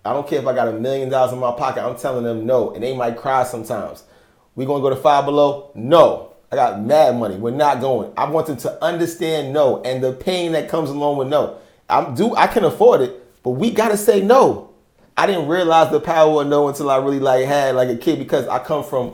I 0.03 0.13
don't 0.13 0.27
care 0.27 0.39
if 0.39 0.47
I 0.47 0.53
got 0.53 0.67
a 0.67 0.73
million 0.73 1.09
dollars 1.09 1.31
in 1.33 1.39
my 1.39 1.51
pocket. 1.51 1.83
I'm 1.83 1.95
telling 1.95 2.23
them 2.23 2.45
no, 2.45 2.71
and 2.71 2.83
they 2.83 2.95
might 2.95 3.17
cry 3.17 3.43
sometimes. 3.43 4.03
We 4.55 4.65
gonna 4.65 4.81
go 4.81 4.89
to 4.89 4.95
Five 4.95 5.25
Below? 5.25 5.71
No. 5.75 6.29
I 6.51 6.55
got 6.55 6.79
mad 6.83 7.17
money. 7.17 7.35
We're 7.37 7.49
not 7.49 7.81
going. 7.81 8.13
I 8.15 8.29
want 8.29 8.45
them 8.45 8.57
to 8.57 8.83
understand 8.83 9.53
no 9.53 9.81
and 9.81 10.03
the 10.03 10.13
pain 10.13 10.51
that 10.51 10.69
comes 10.69 10.91
along 10.91 11.17
with 11.17 11.27
no. 11.27 11.57
I'm 11.89 12.13
do 12.13 12.35
I 12.35 12.45
can 12.45 12.63
afford 12.63 13.01
it, 13.01 13.22
but 13.43 13.51
we 13.51 13.71
gotta 13.71 13.97
say 13.97 14.21
no. 14.21 14.69
I 15.15 15.27
didn't 15.27 15.47
realize 15.47 15.91
the 15.91 16.00
power 16.00 16.41
of 16.41 16.47
no 16.47 16.67
until 16.69 16.89
I 16.89 16.97
really 16.97 17.19
like 17.19 17.45
had 17.45 17.75
like 17.75 17.89
a 17.89 17.95
kid 17.95 18.17
because 18.19 18.47
I 18.47 18.57
come 18.59 18.83
from, 18.83 19.13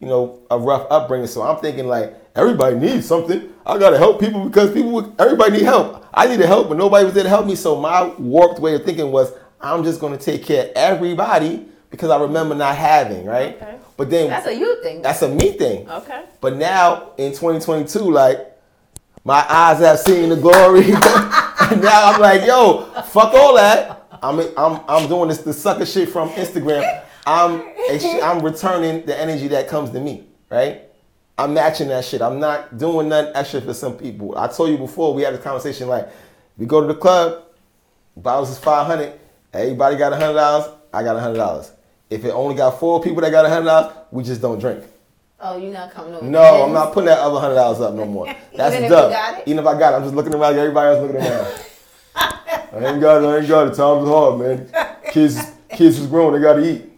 you 0.00 0.08
know, 0.08 0.40
a 0.50 0.58
rough 0.58 0.86
upbringing. 0.90 1.28
So 1.28 1.42
I'm 1.42 1.58
thinking 1.60 1.86
like 1.86 2.14
everybody 2.34 2.76
needs 2.76 3.06
something. 3.06 3.52
I 3.64 3.78
gotta 3.78 3.98
help 3.98 4.18
people 4.20 4.44
because 4.44 4.72
people 4.72 5.14
everybody 5.18 5.52
need 5.52 5.62
help. 5.62 6.04
I 6.12 6.26
needed 6.26 6.46
help, 6.46 6.68
but 6.68 6.78
nobody 6.78 7.04
was 7.04 7.14
there 7.14 7.22
to 7.24 7.28
help 7.28 7.46
me. 7.46 7.54
So 7.54 7.80
my 7.80 8.06
warped 8.18 8.58
way 8.58 8.74
of 8.74 8.84
thinking 8.84 9.12
was 9.12 9.32
I'm 9.60 9.84
just 9.84 10.00
gonna 10.00 10.18
take 10.18 10.44
care 10.44 10.64
of 10.66 10.70
everybody 10.74 11.66
because 11.90 12.10
I 12.10 12.20
remember 12.20 12.54
not 12.54 12.74
having, 12.76 13.24
right? 13.24 13.56
Okay. 13.56 13.76
But 13.96 14.10
then 14.10 14.28
That's 14.28 14.46
a 14.46 14.54
you 14.54 14.82
thing. 14.82 15.00
that's 15.00 15.22
a 15.22 15.28
me 15.28 15.52
thing. 15.52 15.88
okay. 15.88 16.24
But 16.40 16.56
now 16.56 17.12
in 17.18 17.30
2022, 17.32 18.00
like 18.10 18.52
my 19.24 19.44
eyes 19.48 19.78
have 19.78 19.98
seen 20.00 20.28
the 20.30 20.36
glory. 20.36 20.82
now 21.80 22.12
I'm 22.12 22.20
like, 22.20 22.46
yo, 22.46 22.84
fuck 23.06 23.34
all 23.34 23.54
that. 23.56 24.06
I'm 24.22 24.40
I'm 24.56 24.80
I'm 24.88 25.08
doing 25.08 25.28
this 25.28 25.38
the 25.38 25.52
sucker 25.52 25.86
shit 25.86 26.08
from 26.08 26.28
Instagram. 26.30 27.02
I'm 27.26 27.62
I'm 28.22 28.44
returning 28.44 29.04
the 29.04 29.18
energy 29.18 29.48
that 29.48 29.68
comes 29.68 29.90
to 29.90 30.00
me, 30.00 30.26
right? 30.50 30.82
I'm 31.38 31.54
matching 31.54 31.88
that 31.88 32.04
shit. 32.04 32.22
I'm 32.22 32.38
not 32.38 32.78
doing 32.78 33.08
nothing 33.08 33.32
extra 33.34 33.60
for 33.60 33.74
some 33.74 33.96
people. 33.96 34.38
I 34.38 34.48
told 34.48 34.70
you 34.70 34.78
before 34.78 35.12
we 35.12 35.22
had 35.22 35.34
a 35.34 35.38
conversation 35.38 35.88
like 35.88 36.08
we 36.56 36.66
go 36.66 36.80
to 36.80 36.86
the 36.86 36.94
club, 36.94 37.44
bottles 38.16 38.50
is 38.50 38.58
five 38.58 38.86
hundred. 38.86 39.18
Everybody 39.52 39.96
got 39.96 40.12
hundred 40.12 40.34
dollars. 40.34 40.72
I 40.92 41.02
got 41.02 41.18
hundred 41.20 41.38
dollars. 41.38 41.72
If 42.08 42.24
it 42.24 42.30
only 42.30 42.54
got 42.54 42.78
four 42.78 43.02
people 43.02 43.20
that 43.22 43.30
got 43.30 43.48
hundred 43.48 43.66
dollars, 43.66 43.96
we 44.12 44.22
just 44.22 44.40
don't 44.40 44.58
drink. 44.58 44.84
Oh, 45.38 45.58
you're 45.58 45.72
not 45.72 45.90
coming 45.92 46.14
over. 46.14 46.24
No, 46.24 46.64
I'm 46.64 46.72
not 46.72 46.92
putting 46.94 47.08
that 47.08 47.18
other 47.18 47.38
hundred 47.38 47.56
dollars 47.56 47.80
up 47.80 47.94
no 47.94 48.06
more. 48.06 48.26
That's 48.54 48.74
Even 48.76 48.90
done. 48.90 49.12
got? 49.12 49.46
Even 49.46 49.58
if 49.58 49.66
I 49.66 49.78
got 49.78 49.92
it, 49.92 49.96
I'm 49.96 50.02
just 50.02 50.14
looking 50.14 50.34
around. 50.34 50.56
Everybody 50.56 50.96
else 50.96 51.02
looking 51.02 51.16
around. 51.16 51.60
I 52.16 52.92
ain't 52.92 53.00
got 53.00 53.22
it. 53.22 53.26
I 53.26 53.38
ain't 53.38 53.48
got 53.48 53.66
it. 53.68 53.74
Times 53.74 54.08
hard, 54.08 54.40
man. 54.40 54.68
Kids, 55.12 55.38
kids 55.70 55.98
is 55.98 56.06
grown. 56.06 56.32
They 56.32 56.40
got 56.40 56.54
to 56.54 56.64
eat. 56.64 56.90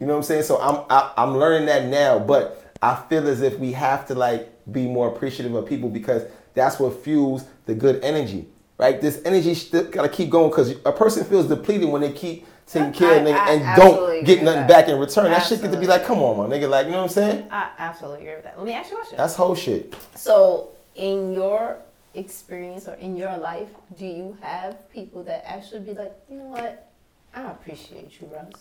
You 0.00 0.06
know 0.06 0.14
what 0.14 0.18
I'm 0.18 0.22
saying? 0.24 0.42
So 0.44 0.60
I'm 0.60 0.84
I, 0.90 1.12
I'm 1.16 1.36
learning 1.36 1.66
that 1.66 1.86
now, 1.86 2.18
but 2.18 2.74
I 2.82 2.96
feel 3.08 3.28
as 3.28 3.42
if 3.42 3.58
we 3.58 3.72
have 3.72 4.06
to 4.08 4.14
like 4.14 4.48
be 4.72 4.88
more 4.88 5.08
appreciative 5.08 5.54
of 5.54 5.66
people 5.66 5.88
because 5.88 6.22
that's 6.54 6.80
what 6.80 7.02
fuels 7.04 7.44
the 7.66 7.74
good 7.74 8.02
energy, 8.02 8.46
right? 8.78 9.00
This 9.00 9.20
energy 9.24 9.54
gotta 9.90 10.08
keep 10.08 10.30
going 10.30 10.50
because 10.50 10.74
a 10.84 10.92
person 10.92 11.24
feels 11.24 11.46
depleted 11.46 11.88
when 11.88 12.00
they 12.02 12.12
keep 12.12 12.46
taking 12.72 12.92
care 12.92 13.18
of 13.20 13.22
nigga 13.26 13.34
I 13.34 13.50
and 13.52 13.76
don't 13.76 14.24
get 14.24 14.42
nothing 14.42 14.66
back 14.66 14.88
in 14.88 14.98
return. 14.98 15.30
That 15.30 15.40
shit 15.46 15.60
get 15.62 15.70
to 15.72 15.78
be 15.78 15.86
like, 15.86 16.04
come 16.04 16.18
on, 16.18 16.36
my 16.48 16.56
nigga, 16.56 16.68
like 16.68 16.86
you 16.86 16.92
know 16.92 16.98
what 16.98 17.04
I'm 17.04 17.08
saying? 17.10 17.48
I 17.50 17.70
absolutely 17.78 18.20
agree 18.22 18.34
with 18.36 18.44
that. 18.44 18.56
Let 18.56 18.66
me 18.66 18.72
ask 18.72 18.90
you 18.90 18.96
a 18.96 19.00
question. 19.00 19.18
That's 19.18 19.34
whole 19.34 19.54
shit. 19.54 19.94
So, 20.16 20.70
in 20.94 21.32
your 21.32 21.78
experience 22.14 22.88
or 22.88 22.94
in 22.94 23.16
your 23.16 23.36
life, 23.38 23.68
do 23.96 24.06
you 24.06 24.36
have 24.40 24.90
people 24.90 25.22
that 25.24 25.44
actually 25.46 25.80
be 25.80 25.92
like, 25.94 26.12
you 26.30 26.36
know 26.36 26.44
what? 26.46 26.90
I 27.34 27.42
appreciate 27.50 28.20
you, 28.20 28.28
Russ. 28.32 28.52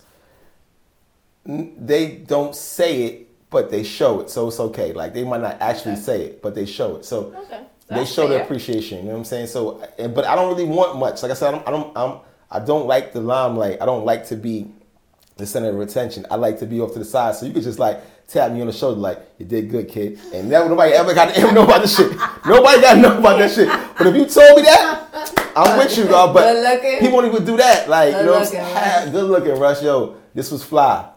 They 1.45 2.17
don't 2.27 2.55
say 2.55 3.03
it, 3.03 3.27
but 3.49 3.71
they 3.71 3.83
show 3.83 4.21
it, 4.21 4.29
so 4.29 4.47
it's 4.47 4.59
okay. 4.59 4.93
Like 4.93 5.13
they 5.13 5.23
might 5.23 5.41
not 5.41 5.57
actually 5.59 5.93
Okay. 5.93 6.01
say 6.01 6.21
it, 6.25 6.41
but 6.41 6.53
they 6.55 6.65
show 6.65 6.97
it. 6.97 7.05
So 7.05 7.33
Okay. 7.45 7.61
they 7.89 8.05
show 8.05 8.27
their 8.27 8.43
appreciation. 8.43 8.99
You 8.99 9.03
know 9.05 9.11
what 9.11 9.17
I'm 9.19 9.25
saying? 9.25 9.47
So, 9.47 9.81
but 9.97 10.25
I 10.25 10.35
don't 10.35 10.47
really 10.49 10.65
want 10.69 10.97
much. 10.97 11.21
Like 11.23 11.31
I 11.31 11.33
said, 11.35 11.49
I 11.49 11.51
don't, 11.51 11.67
I 11.67 11.71
don't, 11.71 11.97
I'm, 11.97 12.19
I 12.51 12.59
don't 12.59 12.85
like 12.85 13.13
the 13.13 13.21
limelight. 13.21 13.81
I 13.81 13.85
don't 13.85 14.05
like 14.05 14.27
to 14.27 14.35
be 14.35 14.71
the 15.37 15.45
center 15.45 15.69
of 15.69 15.79
attention. 15.79 16.25
I 16.29 16.35
like 16.35 16.59
to 16.59 16.65
be 16.65 16.81
off 16.81 16.93
to 16.93 16.99
the 16.99 17.05
side. 17.05 17.35
So 17.35 17.45
you 17.45 17.53
could 17.53 17.63
just 17.63 17.79
like 17.79 18.01
tap 18.27 18.51
me 18.51 18.61
on 18.61 18.67
the 18.67 18.73
shoulder, 18.73 18.99
like 18.99 19.19
you 19.37 19.45
did 19.45 19.69
good, 19.69 19.87
kid. 19.87 20.19
And 20.33 20.49
never 20.49 20.67
nobody 20.69 20.93
ever 20.93 21.13
got 21.13 21.33
to 21.33 21.37
ever 21.39 21.51
know 21.53 21.63
about 21.63 21.81
this 21.81 21.95
shit. 21.95 22.11
Nobody 22.45 22.81
got 22.81 22.95
to 22.95 23.01
know 23.01 23.17
about 23.17 23.39
that 23.39 23.51
shit. 23.51 23.67
But 23.97 24.07
if 24.07 24.15
you 24.15 24.25
told 24.25 24.57
me 24.57 24.63
that, 24.63 25.51
I'm 25.55 25.77
with 25.77 25.97
you, 25.97 26.05
dog. 26.05 26.33
But 26.33 26.55
looking. 26.57 26.99
people 26.99 27.21
don't 27.21 27.33
even 27.33 27.45
do 27.45 27.57
that. 27.57 27.89
Like, 27.89 28.11
you 28.11 28.19
Good 28.19 28.25
know 28.25 28.31
what 28.33 28.47
I'm 28.47 28.53
looking, 28.53 28.75
saying? 28.75 29.11
Good 29.11 29.29
looking, 29.29 29.59
Russ. 29.59 29.83
Yo, 29.83 30.17
this 30.33 30.51
was 30.51 30.63
fly. 30.63 31.09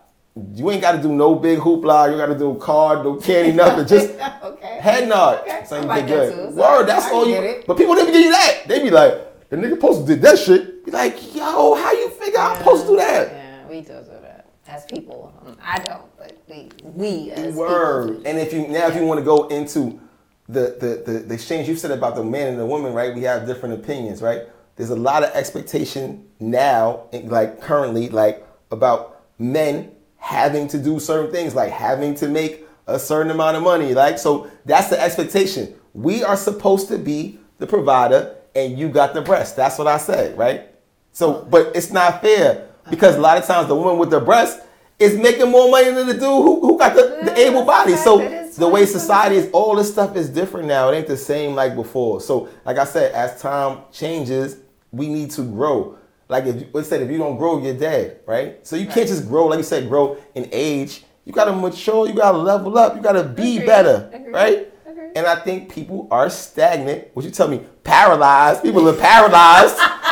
You 0.54 0.70
ain't 0.70 0.80
got 0.80 0.92
to 0.92 1.02
do 1.02 1.12
no 1.12 1.36
big 1.36 1.60
hoopla. 1.60 2.10
You 2.10 2.16
got 2.16 2.26
to 2.26 2.38
do 2.38 2.56
card, 2.56 3.04
no 3.04 3.16
candy, 3.16 3.52
nothing. 3.56 3.86
Just 3.86 4.10
okay. 4.42 4.78
head 4.80 5.08
nod. 5.08 5.40
Okay. 5.40 5.64
You 5.70 6.06
did 6.06 6.08
good. 6.08 6.54
Word, 6.54 6.86
that's 6.86 7.06
I 7.06 7.12
all 7.12 7.28
you. 7.28 7.36
it. 7.36 7.66
But 7.66 7.76
people 7.76 7.94
didn't 7.94 8.12
give 8.12 8.22
you 8.22 8.32
that. 8.32 8.62
They 8.66 8.82
be 8.82 8.90
like, 8.90 9.48
the 9.50 9.56
nigga 9.56 9.80
to 9.80 10.06
did 10.06 10.22
that 10.22 10.38
shit. 10.38 10.74
Like, 10.86 11.34
yo, 11.34 11.74
how 11.74 11.92
you 11.92 12.10
figure 12.10 12.38
I'm 12.38 12.58
supposed 12.58 12.82
to 12.82 12.88
do 12.88 12.96
that? 12.96 13.28
Yeah, 13.28 13.68
we 13.68 13.80
do 13.80 13.88
do 13.88 14.18
that 14.22 14.46
as 14.66 14.84
people. 14.84 15.32
I 15.62 15.78
don't, 15.78 16.16
but 16.16 16.36
we 16.48 16.70
we 16.82 17.30
as 17.32 17.54
Word. 17.54 18.22
And 18.26 18.38
if 18.38 18.52
you 18.52 18.68
now 18.68 18.88
if 18.88 18.96
you 18.96 19.04
want 19.04 19.18
to 19.18 19.24
go 19.24 19.48
into 19.48 20.00
the, 20.48 20.76
the 20.80 21.12
the 21.12 21.18
the 21.20 21.34
exchange 21.34 21.68
you 21.68 21.76
said 21.76 21.90
about 21.90 22.16
the 22.16 22.24
man 22.24 22.48
and 22.48 22.58
the 22.58 22.66
woman, 22.66 22.92
right? 22.92 23.14
We 23.14 23.22
have 23.22 23.46
different 23.46 23.74
opinions, 23.74 24.22
right? 24.22 24.42
There's 24.76 24.90
a 24.90 24.96
lot 24.96 25.22
of 25.22 25.30
expectation 25.30 26.26
now, 26.40 27.04
like 27.12 27.60
currently, 27.60 28.08
like 28.08 28.46
about 28.70 29.22
men 29.38 29.92
having 30.16 30.66
to 30.68 30.82
do 30.82 30.98
certain 30.98 31.30
things, 31.30 31.54
like 31.54 31.70
having 31.70 32.14
to 32.16 32.28
make 32.28 32.66
a 32.86 32.98
certain 32.98 33.30
amount 33.30 33.56
of 33.56 33.62
money. 33.62 33.94
Like, 33.94 34.18
so 34.18 34.50
that's 34.64 34.88
the 34.88 35.00
expectation. 35.00 35.74
We 35.92 36.24
are 36.24 36.36
supposed 36.36 36.88
to 36.88 36.98
be 36.98 37.38
the 37.58 37.66
provider, 37.66 38.36
and 38.54 38.78
you 38.78 38.88
got 38.88 39.14
the 39.14 39.22
breast. 39.22 39.54
That's 39.56 39.78
what 39.78 39.86
I 39.86 39.98
said, 39.98 40.36
right? 40.36 40.74
So, 41.14 41.47
but 41.49 41.75
it's 41.75 41.90
not 41.90 42.21
fair 42.21 42.68
because 42.90 43.16
a 43.16 43.21
lot 43.21 43.38
of 43.38 43.47
times 43.47 43.68
the 43.68 43.75
woman 43.75 43.97
with 43.99 44.11
the 44.11 44.21
breast 44.21 44.61
is 44.99 45.16
making 45.16 45.50
more 45.50 45.71
money 45.71 45.90
than 45.90 46.06
the 46.06 46.12
dude 46.12 46.23
who, 46.23 46.61
who 46.61 46.78
got 46.78 46.94
the, 46.94 47.21
the 47.25 47.38
able 47.38 47.64
body. 47.64 47.94
So 47.97 48.21
a 48.21 48.23
fact. 48.23 48.33
It 48.33 48.49
is 48.49 48.56
the 48.56 48.68
way 48.68 48.85
society 48.85 49.37
is, 49.37 49.50
all 49.52 49.75
this 49.76 49.90
stuff 49.90 50.16
is 50.16 50.28
different 50.28 50.68
now. 50.68 50.90
It 50.90 50.97
ain't 50.97 51.06
the 51.06 51.16
same 51.16 51.54
like 51.54 51.75
before. 51.75 52.21
So, 52.21 52.49
like 52.66 52.78
I 52.78 52.85
said, 52.85 53.12
as 53.12 53.40
time 53.40 53.78
changes, 53.92 54.59
we 54.92 55.09
need 55.09 55.30
to 55.33 55.42
grow. 55.42 55.99
Like 56.28 56.47
if 56.47 56.66
let's 56.73 56.88
say 56.88 57.00
if 57.02 57.11
you 57.11 57.18
don't 57.18 57.37
grow, 57.37 57.62
you're 57.62 57.75
dead, 57.76 58.21
right? 58.26 58.66
So 58.66 58.76
you 58.76 58.87
can't 58.87 59.09
just 59.09 59.28
grow, 59.28 59.47
like 59.47 59.59
you 59.59 59.64
said, 59.64 59.88
grow 59.88 60.16
in 60.35 60.49
age. 60.52 61.04
You 61.25 61.33
gotta 61.33 61.52
mature. 61.52 62.06
You 62.09 62.14
gotta 62.14 62.38
level 62.38 62.76
up. 62.78 62.97
You 62.97 63.02
gotta 63.02 63.25
be 63.25 63.56
Agreed. 63.56 63.66
better, 63.66 64.11
Agreed. 64.12 64.33
right? 64.33 64.73
Agreed. 64.87 65.12
And 65.16 65.26
I 65.26 65.37
think 65.37 65.73
people 65.73 66.09
are 66.11 66.28
stagnant. 66.30 67.09
What 67.14 67.25
you 67.25 67.30
tell 67.30 67.49
me? 67.49 67.61
Paralyzed. 67.83 68.62
People 68.62 68.88
are 68.88 68.97
paralyzed, 68.97 69.76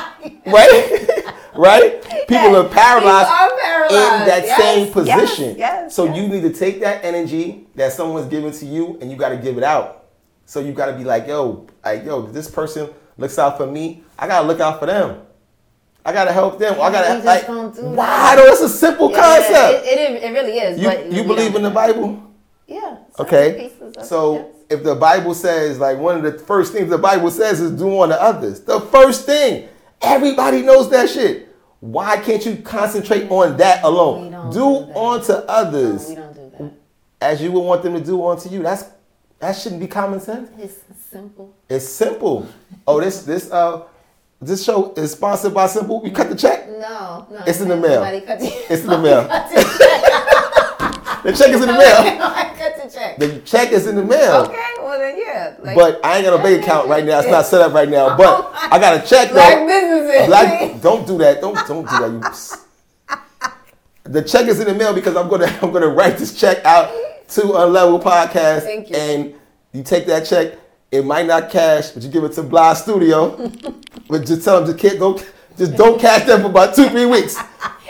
right? 0.47 1.35
right? 1.55 2.03
People 2.29 2.57
are 2.57 2.69
paralyzed 2.69 3.29
are 3.29 3.51
paralyzed. 3.61 4.23
in 4.23 4.29
that 4.29 4.43
Yes, 4.45 4.59
same 4.61 4.93
position. 4.93 5.49
yes, 5.51 5.59
yes, 5.59 5.95
so 5.95 6.13
you 6.13 6.27
need 6.29 6.41
to 6.43 6.53
take 6.53 6.81
that 6.81 7.05
energy 7.05 7.67
that 7.75 7.93
someone's 7.93 8.29
giving 8.29 8.53
to 8.53 8.67
you 8.67 8.99
and 9.01 9.11
you 9.11 9.17
got 9.17 9.31
to 9.31 9.37
give 9.37 9.59
it 9.59 9.65
out. 9.65 10.07
So 10.47 10.61
you 10.61 10.73
got 10.73 10.87
to 10.87 10.93
be 10.95 11.05
like, 11.05 11.27
yo, 11.27 11.67
like, 11.85 12.05
yo, 12.05 12.23
this 12.23 12.51
person 12.51 12.91
looks 13.17 13.39
out 13.39 13.57
for 13.57 13.67
me. 13.67 14.03
I 14.19 14.27
got 14.27 14.43
to 14.43 14.47
look 14.47 14.61
out 14.61 14.81
for 14.81 14.87
them. 14.87 15.23
I 16.05 16.13
got 16.13 16.25
to 16.25 16.33
help 16.33 16.59
them. 16.59 16.75
I 16.81 16.91
gotta 16.91 17.25
like, 17.25 17.47
do 17.47 17.73
though? 17.75 18.53
It's 18.53 18.61
a 18.61 18.69
simple 18.69 19.11
Yeah, 19.11 19.21
concept. 19.21 19.87
It, 19.87 19.99
it, 19.99 20.23
it 20.25 20.33
really 20.33 20.59
is. 20.59 20.81
you 20.81 20.89
but 20.89 21.13
you 21.13 21.23
believe 21.23 21.53
don't 21.53 21.57
in 21.59 21.63
the. 21.63 21.71
Bible? 21.71 22.33
Yeah. 22.67 22.97
Okay. 23.19 23.71
So 24.03 24.35
yes. 24.35 24.47
if 24.71 24.83
the 24.83 24.95
Bible 24.97 25.35
says, 25.35 25.79
like, 25.79 25.99
one 25.99 26.17
of 26.17 26.23
the 26.25 26.39
first 26.41 26.73
things 26.73 26.91
the 26.91 26.99
Bible 26.99 27.31
says 27.31 27.61
is 27.61 27.71
do 27.71 28.01
unto 28.01 28.15
others, 28.15 28.61
the 28.61 28.81
first 28.81 29.27
thing, 29.27 29.69
everybody 30.03 30.63
knows 30.63 30.91
that 30.91 31.09
shit. 31.09 31.49
Why 31.81 32.17
can't 32.19 32.45
you 32.47 32.57
concentrate 32.57 33.29
on 33.31 33.57
that 33.57 33.83
We 33.83 33.89
alone? 33.89 34.51
Do 34.51 34.59
do 34.87 34.93
unto 34.99 35.33
No, 35.33 35.45
others 35.49 36.09
we 36.09 36.15
don't 36.15 36.33
do 36.35 36.53
that. 36.59 36.73
as 37.21 37.43
you 37.43 37.51
would 37.53 37.61
want 37.61 37.83
them 37.83 37.95
to 37.95 38.01
do 38.01 38.25
unto 38.27 38.49
you. 38.49 38.63
That's 38.63 38.85
that 39.41 39.53
shouldn't 39.57 39.81
be 39.81 39.89
common 39.89 40.21
sense. 40.21 40.49
It's 40.59 40.77
simple. 41.11 41.53
It's 41.69 41.89
simple. 41.89 42.47
Oh, 42.87 43.01
this 43.01 43.23
this 43.25 43.51
uh 43.51 43.83
this 44.41 44.65
show 44.65 44.93
is 44.95 45.13
sponsored 45.13 45.55
by 45.55 45.67
Simple. 45.69 46.03
You 46.05 46.11
cut 46.11 46.29
the 46.29 46.35
check. 46.37 46.69
No, 46.69 47.27
no. 47.31 47.43
It's 47.47 47.61
in 47.61 47.69
the 47.69 47.77
mail. 47.77 48.01
the- 48.03 48.73
It's 48.73 48.83
in 48.83 48.89
the 48.91 48.99
mail. 48.99 49.27
cut 49.27 49.49
the 49.51 49.63
check. 49.79 50.09
The 51.23 51.33
check 51.33 51.51
is 51.51 51.61
in 51.61 51.69
the 51.69 51.73
mail. 51.73 51.79
I 52.21 52.53
cut 52.59 52.83
the 52.83 52.91
check. 52.93 53.17
The 53.19 53.39
check 53.43 53.71
is 53.71 53.87
in 53.87 53.95
the 53.95 54.03
mail. 54.05 54.43
Okay, 54.43 54.57
well 54.93 55.01
then 55.01 55.19
yeah. 55.19 55.57
Like, 55.63 55.77
But 55.77 56.05
I 56.05 56.17
ain't 56.19 56.27
got 56.27 56.39
a 56.39 56.43
bank 56.43 56.63
account 56.63 56.89
right 56.89 57.05
now. 57.05 57.21
It's 57.21 57.29
not 57.29 57.47
set 57.47 57.61
up 57.63 57.73
right 57.73 57.89
now. 57.89 58.17
But 58.17 58.51
I 58.55 58.79
got 58.79 59.03
a 59.03 59.07
check 59.07 59.29
though. 59.29 59.35
black 59.35 59.67
businesses. 59.67 60.27
Black, 60.27 60.81
don't 60.83 61.07
do 61.07 61.19
that. 61.19 61.41
Don't 61.41 61.55
don't 61.67 61.89
do 61.89 62.21
that. 62.21 62.59
You, 63.09 63.51
the 64.05 64.23
check 64.23 64.47
is 64.47 64.61
in 64.61 64.67
the 64.67 64.75
mail 64.75 64.95
because 64.95 65.17
I'm 65.17 65.29
gonna 65.29 65.47
I'm 65.63 65.73
gonna 65.73 65.89
write 65.89 66.19
this 66.19 66.39
check 66.39 66.65
out 66.65 66.93
to 67.29 67.41
Unlevel 67.43 68.03
Podcast, 68.03 68.63
Thank 68.63 68.91
you. 68.91 68.97
and 68.97 69.35
you 69.73 69.83
take 69.83 70.07
that 70.07 70.27
check. 70.27 70.59
It 70.91 71.07
might 71.07 71.27
not 71.27 71.49
cash, 71.49 71.91
but 71.91 72.03
you 72.03 72.11
give 72.11 72.25
it 72.25 72.33
to 72.35 72.43
Bly 72.43 72.75
Studio. 72.75 73.51
but 74.09 74.27
just 74.27 74.45
tell 74.45 74.61
them 74.61 74.67
just 74.67 74.79
can't 74.79 74.99
don't 74.99 75.33
just 75.57 75.75
don't 75.75 75.99
cash 75.99 76.27
them 76.27 76.43
for 76.43 76.49
about 76.49 76.75
two 76.75 76.89
three 76.91 77.07
weeks, 77.07 77.37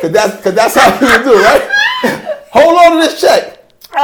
cause 0.00 0.12
that's 0.12 0.40
cause 0.42 0.54
that's 0.54 0.76
how 0.76 0.94
you 0.94 1.24
do, 1.24 1.32
it, 1.32 1.42
right? 1.42 2.38
Hold 2.52 2.76
on 2.78 2.92
to 2.92 3.08
this 3.08 3.20
check 3.20 3.51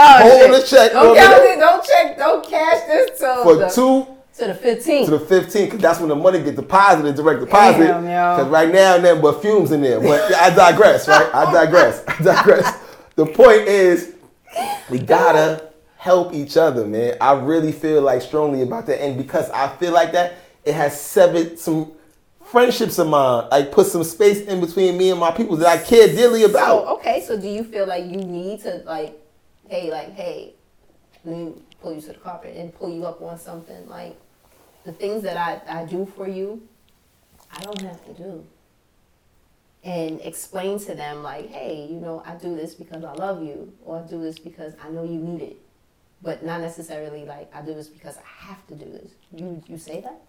Oh, 0.00 0.22
Hold 0.22 0.40
shit. 0.40 0.50
the 0.52 0.66
check 0.76 0.92
Don't 0.92 1.08
on 1.08 1.16
count 1.16 1.42
it. 1.44 1.58
Don't 1.58 1.84
check. 1.84 2.18
Don't 2.18 2.46
cash 2.48 2.86
this 2.86 3.18
till 3.18 3.42
for 3.42 3.54
the, 3.56 3.68
two 3.68 4.06
to 4.38 4.46
the 4.46 4.54
15th. 4.54 5.04
to 5.06 5.10
the 5.18 5.18
15th 5.40 5.64
because 5.64 5.78
that's 5.80 5.98
when 6.00 6.08
the 6.08 6.16
money 6.16 6.40
get 6.42 6.54
deposited, 6.56 7.16
direct 7.16 7.40
deposit. 7.40 7.78
Because 7.78 8.48
right 8.48 8.72
now, 8.72 8.96
nothing 8.96 9.20
but 9.22 9.42
fumes 9.42 9.72
in 9.72 9.80
there. 9.82 10.00
But 10.00 10.32
I 10.34 10.54
digress, 10.54 11.08
right? 11.08 11.28
I 11.34 11.52
digress. 11.52 12.04
I 12.06 12.22
digress. 12.22 12.78
The 13.16 13.26
point 13.26 13.62
is, 13.62 14.14
we 14.90 14.98
gotta 15.00 15.70
help 15.96 16.32
each 16.32 16.56
other, 16.56 16.86
man. 16.86 17.16
I 17.20 17.32
really 17.32 17.72
feel 17.72 18.00
like 18.02 18.22
strongly 18.22 18.62
about 18.62 18.86
that, 18.86 19.02
and 19.02 19.16
because 19.18 19.50
I 19.50 19.68
feel 19.76 19.92
like 19.92 20.12
that, 20.12 20.34
it 20.64 20.74
has 20.74 20.98
severed 21.00 21.58
some 21.58 21.92
friendships 22.44 22.98
of 22.98 23.08
mine. 23.08 23.48
Like 23.50 23.72
put 23.72 23.86
some 23.88 24.04
space 24.04 24.42
in 24.42 24.60
between 24.60 24.96
me 24.96 25.10
and 25.10 25.18
my 25.18 25.32
people 25.32 25.56
that 25.56 25.66
I 25.66 25.82
care 25.82 26.06
dearly 26.08 26.42
So 26.42 26.50
about. 26.50 26.86
okay, 26.98 27.24
so 27.26 27.38
do 27.40 27.48
you 27.48 27.64
feel 27.64 27.86
like 27.86 28.04
you 28.04 28.16
need 28.18 28.60
to 28.62 28.82
like, 28.86 29.20
hey, 29.68 29.90
like, 29.90 30.14
hey, 30.14 30.54
let 31.24 31.36
me 31.36 31.54
pull 31.80 31.94
you 31.94 32.00
to 32.00 32.08
the 32.08 32.14
carpet 32.14 32.56
and 32.56 32.74
pull 32.74 32.90
you 32.90 33.04
up 33.04 33.20
on 33.22 33.38
something 33.38 33.88
like 33.88 34.16
the 34.84 34.92
things 34.92 35.22
that 35.22 35.36
I, 35.36 35.80
I 35.80 35.84
do 35.84 36.06
for 36.16 36.28
you, 36.28 36.62
I 37.52 37.62
don't 37.62 37.80
have 37.82 38.04
to 38.06 38.12
do. 38.14 38.44
And 39.84 40.20
explain 40.22 40.78
to 40.80 40.94
them 40.94 41.22
like, 41.22 41.50
hey, 41.50 41.86
you 41.90 42.00
know, 42.00 42.22
I 42.26 42.34
do 42.34 42.56
this 42.56 42.74
because 42.74 43.04
I 43.04 43.12
love 43.12 43.42
you, 43.42 43.72
or 43.84 43.98
I 43.98 44.02
do 44.02 44.20
this 44.22 44.38
because 44.38 44.74
I 44.82 44.88
know 44.90 45.04
you 45.04 45.18
need 45.18 45.42
it, 45.42 45.60
but 46.22 46.44
not 46.44 46.60
necessarily 46.60 47.24
like 47.24 47.54
I 47.54 47.62
do 47.62 47.74
this 47.74 47.88
because 47.88 48.16
I 48.16 48.46
have 48.46 48.66
to 48.68 48.74
do 48.74 48.86
this. 48.86 49.12
You 49.32 49.62
you 49.68 49.78
say 49.78 50.00
that? 50.00 50.20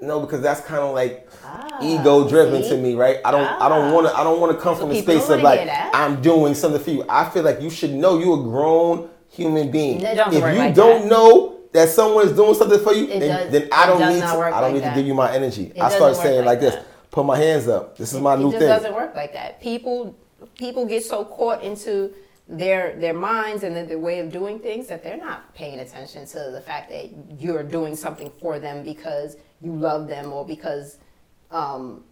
No, 0.00 0.20
because 0.20 0.42
that's 0.42 0.60
kind 0.60 0.80
of 0.80 0.94
like 0.94 1.28
Ah, 1.44 1.78
ego 1.82 2.28
driven 2.28 2.62
see? 2.62 2.68
to 2.70 2.76
me, 2.76 2.94
right? 2.94 3.18
I 3.24 3.30
don't 3.30 3.40
I 3.46 3.68
don't 3.70 3.90
Ah. 3.90 3.92
want 3.94 4.06
to 4.06 4.16
I 4.18 4.22
don't 4.22 4.38
want 4.40 4.52
to 4.54 4.62
come 4.62 4.74
So 4.74 4.80
from 4.82 4.90
the 4.90 5.00
space 5.00 5.28
of 5.30 5.40
like. 5.42 5.66
I'm 5.94 6.20
doing 6.20 6.54
something 6.54 6.80
for 6.82 6.90
you. 6.90 7.04
I 7.08 7.24
feel 7.30 7.42
like 7.42 7.60
you 7.62 7.70
should 7.70 7.92
know 7.94 8.18
you're 8.18 8.38
a 8.38 8.42
grown 8.42 9.08
human 9.30 9.70
being. 9.70 10.00
It 10.02 10.18
if 10.18 10.32
you 10.34 10.40
like 10.40 10.74
don't 10.74 11.02
that. 11.02 11.08
know 11.08 11.56
that 11.72 11.88
someone 11.88 12.26
is 12.26 12.36
doing 12.36 12.54
something 12.54 12.80
for 12.80 12.92
you, 12.92 13.06
then, 13.06 13.20
does- 13.20 13.50
then 13.50 13.68
I 13.72 13.86
don't 13.86 14.12
need 14.12 14.20
to 14.20 14.26
I 14.26 14.30
don't 14.30 14.62
like 14.62 14.72
need 14.74 14.82
that. 14.82 14.90
to 14.90 14.96
give 15.00 15.06
you 15.06 15.14
my 15.14 15.32
energy. 15.32 15.72
It 15.74 15.80
I 15.80 15.88
start 15.88 16.16
saying 16.16 16.44
like 16.44 16.46
like 16.46 16.60
this. 16.60 16.76
Put 17.10 17.24
my 17.24 17.38
hands 17.38 17.66
up. 17.66 17.96
This 17.96 18.12
is 18.12 18.20
my 18.20 18.34
it 18.34 18.40
new 18.40 18.50
thing. 18.50 18.60
doesn't 18.60 18.94
work 18.94 19.14
like 19.14 19.32
that. 19.32 19.60
People 19.62 20.14
people 20.58 20.84
get 20.84 21.02
so 21.04 21.24
caught 21.24 21.62
into 21.62 22.12
their 22.48 22.96
their 22.96 23.14
minds 23.14 23.62
and 23.62 23.74
their, 23.74 23.86
their 23.86 23.98
way 23.98 24.18
of 24.18 24.30
doing 24.32 24.58
things 24.58 24.88
that 24.88 25.02
they're 25.02 25.16
not 25.16 25.54
paying 25.54 25.78
attention 25.80 26.26
to 26.26 26.50
the 26.52 26.60
fact 26.60 26.90
that 26.90 27.08
you're 27.40 27.62
doing 27.62 27.94
something 27.96 28.30
for 28.40 28.58
them 28.58 28.82
because 28.84 29.36
you 29.60 29.72
love 29.74 30.08
them 30.08 30.32
or 30.32 30.44
because 30.44 30.98
um, 31.50 32.02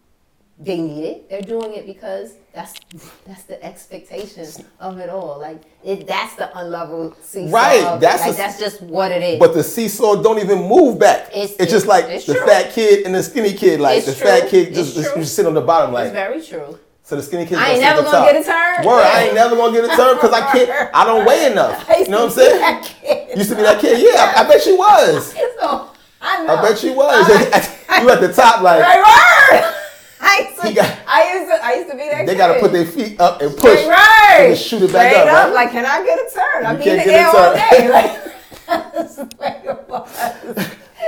they 0.59 0.79
need 0.79 1.05
it. 1.05 1.29
They're 1.31 1.41
doing 1.43 1.75
it 1.75 1.85
because 1.87 2.35
that's 2.55 2.75
that's 3.27 3.43
the 3.45 3.63
expectation 3.65 4.47
of 4.79 4.99
it 4.99 5.09
all. 5.11 5.39
Like 5.41 5.63
it, 5.85 6.07
that's 6.07 6.37
the 6.37 6.51
unlevel 6.55 7.17
seesaw. 7.23 7.55
Right, 7.57 7.99
that's 8.01 8.23
like, 8.23 8.35
a- 8.35 8.37
that's 8.37 8.59
just 8.59 8.83
what 8.83 9.11
it 9.11 9.23
is. 9.23 9.39
But 9.41 9.53
the 9.55 9.65
seesaw 9.65 10.23
don't 10.23 10.39
even 10.39 10.69
move 10.69 10.99
back. 10.99 11.29
It's- 11.31 11.57
It's, 11.59 11.73
just 11.73 11.87
like 11.87 12.05
it's 12.07 12.27
the 12.27 12.35
true. 12.35 12.47
fat 12.47 12.73
kid 12.73 13.05
and 13.05 13.15
the 13.15 13.23
skinny 13.23 13.53
kid. 13.55 13.81
Like 13.81 13.99
It's 13.99 14.07
the 14.07 14.15
true. 14.15 14.27
fat 14.27 14.49
kid 14.49 14.75
just, 14.75 14.95
just, 14.95 15.15
just 15.17 15.35
sit 15.35 15.45
on 15.47 15.55
the 15.55 15.61
bottom. 15.61 15.93
Like 15.93 16.07
it's 16.07 16.15
very 16.15 16.41
true. 16.41 16.79
So 17.11 17.17
the 17.17 17.23
skinny 17.25 17.45
kid. 17.45 17.59
I 17.59 17.71
ain't 17.73 17.81
never 17.81 18.03
gonna 18.05 18.19
top. 18.19 18.31
get 18.31 18.41
a 18.41 18.45
turn. 18.45 18.87
Word, 18.87 19.03
I 19.03 19.25
ain't 19.25 19.35
never 19.35 19.57
gonna 19.57 19.73
get 19.73 19.83
a 19.83 19.97
turn 19.97 20.15
because 20.15 20.31
I 20.33 20.53
can't. 20.53 20.95
I 20.95 21.05
don't 21.05 21.27
weigh 21.27 21.51
enough. 21.51 21.85
You 21.99 22.07
know 22.07 22.27
what 22.27 22.27
I'm 22.27 22.31
saying? 22.31 22.85
kid. 22.85 23.37
Used 23.37 23.51
to 23.51 23.57
be 23.57 23.63
that 23.63 23.81
kid. 23.81 23.99
Yeah, 23.99 24.33
I, 24.37 24.45
I 24.45 24.49
bet 24.49 24.63
she 24.63 24.73
was. 24.77 25.35
So, 25.61 25.91
I 26.23 26.47
know. 26.47 26.55
I 26.55 26.63
bet 26.63 26.79
she 26.79 26.91
was. 26.91 27.29
you 28.01 28.11
at 28.11 28.21
the 28.21 28.33
top, 28.33 28.63
like 28.63 28.81
Right, 28.81 29.01
right. 29.03 29.75
I 30.21 30.47
used, 30.51 30.63
to, 30.63 30.73
got- 30.73 30.99
I 31.09 31.35
used 31.35 31.51
to, 31.51 31.65
I 31.65 31.73
used 31.75 31.91
to 31.91 31.97
be 31.97 32.09
that 32.11 32.27
they 32.27 32.33
kid. 32.35 32.39
gotta 32.39 32.61
put 32.61 32.71
their 32.71 32.87
feet 32.87 33.21
up 33.21 33.43
and 33.43 33.57
push. 33.57 33.65
right, 33.65 33.89
right. 33.89 34.47
and 34.51 34.57
shoot 34.59 34.83
it 34.83 34.93
back 34.93 35.11
Straight 35.13 35.27
up, 35.29 35.47
right? 35.47 35.53
Like, 35.53 35.73
can 35.73 35.85
I 35.85 36.05
get 36.05 36.17
a 36.17 36.31
turn? 36.33 36.67
I'll 36.67 36.77
be 36.79 36.91
in 36.91 36.97
the 36.97 37.07
air 37.13 37.27
all 37.27 37.55
day. 37.55 37.89
Like, 37.91 38.93
that's 38.95 39.17
the 39.17 39.25
way. 39.41 40.67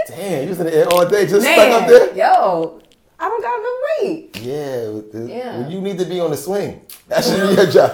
Damn, 0.09 0.43
you 0.43 0.49
was 0.49 0.59
in 0.59 0.67
the 0.67 0.75
air 0.75 0.88
all 0.88 1.09
day, 1.09 1.27
just 1.27 1.45
Man, 1.47 1.55
stuck 1.71 1.83
up 1.83 1.88
there. 1.88 2.17
yo, 2.17 2.82
I 3.23 3.29
don't 3.29 3.41
got 3.41 3.63
no 3.63 4.09
weight. 4.11 4.37
Yeah, 4.43 5.27
Yeah. 5.35 5.61
well, 5.61 5.71
you 5.71 5.81
need 5.81 5.97
to 5.99 6.05
be 6.05 6.19
on 6.19 6.31
the 6.33 6.37
swing. 6.37 6.81
That 7.09 7.23
should 7.25 7.41
be 7.49 7.55
your 7.55 7.67
job. 7.71 7.91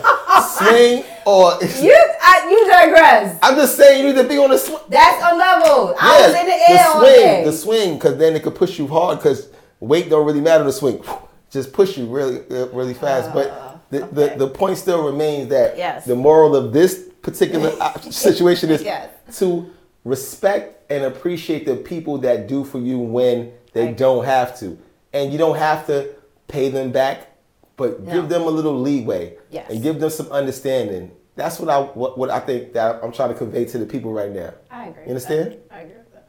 swing 0.57 1.05
or 1.27 1.53
You, 1.83 1.97
I, 2.23 2.49
you 2.51 2.71
digress. 2.71 3.39
I'm 3.43 3.57
just 3.57 3.77
saying 3.77 4.01
you 4.07 4.13
need 4.15 4.23
to 4.23 4.29
be 4.29 4.39
on 4.39 4.51
the 4.51 4.59
swing. 4.59 4.79
That's 4.89 5.23
a 5.23 5.37
level. 5.37 5.95
I 6.01 6.21
was 6.27 6.35
in 6.41 6.47
the 6.47 6.71
air 6.71 6.85
the 6.85 6.99
swing, 6.99 7.13
day. 7.15 7.45
the 7.45 7.53
swing, 7.53 7.95
because 7.95 8.17
then 8.17 8.37
it 8.37 8.43
could 8.43 8.55
push 8.55 8.79
you 8.79 8.87
hard. 8.87 9.19
Because 9.19 9.49
weight 9.81 10.09
don't 10.09 10.25
really 10.25 10.41
matter. 10.41 10.65
The 10.65 10.73
swing, 10.73 11.03
just 11.51 11.73
push 11.73 11.99
you 11.99 12.07
really, 12.07 12.39
uh, 12.51 12.67
really 12.69 12.95
fast. 12.95 13.33
But 13.35 13.81
the, 13.91 14.03
Ah, 14.03 14.07
okay. 14.07 14.15
the 14.39 14.47
the 14.47 14.49
point 14.49 14.79
still 14.79 15.05
remains 15.05 15.49
that 15.51 15.77
Yes. 15.77 16.05
the 16.07 16.15
moral 16.17 16.55
of 16.57 16.73
this 16.73 17.09
particular 17.23 17.73
uh, 17.81 17.99
situation 18.27 18.71
is 18.71 18.83
Yes. 18.83 19.11
to 19.41 19.69
respect 20.05 20.91
and 20.91 21.05
appreciate 21.05 21.67
the 21.67 21.77
people 21.77 22.19
that 22.19 22.47
do 22.49 22.65
for 22.65 22.79
you 22.79 22.99
when 22.99 23.53
they 23.75 23.93
don't 23.93 24.25
have 24.25 24.59
to, 24.61 24.79
and 25.13 25.33
you 25.33 25.39
don't 25.39 25.57
have 25.57 25.87
to 25.87 26.15
pay 26.49 26.69
them 26.69 26.91
back, 26.93 27.29
but 27.77 28.01
No. 28.03 28.13
give 28.13 28.29
them 28.29 28.43
a 28.43 28.51
little 28.51 28.79
leeway 28.79 29.37
Yes. 29.51 29.71
and 29.71 29.83
give 29.83 30.01
them 30.01 30.11
some 30.11 30.27
understanding. 30.33 31.11
That's 31.37 31.59
what 31.61 31.69
I 31.71 31.79
what, 31.81 32.19
what 32.19 32.31
I 32.31 32.41
think 32.41 32.73
that 32.73 33.01
I'm 33.03 33.13
trying 33.13 33.29
to 33.29 33.35
convey 33.35 33.65
to 33.67 33.79
the 33.79 33.87
people 33.87 34.13
right 34.13 34.31
now. 34.33 34.53
I 34.71 34.89
agree. 34.89 35.03
You 35.05 35.09
understand? 35.11 35.57
I 35.71 35.81
agree 35.83 35.95
with 35.97 36.13
that. 36.13 36.29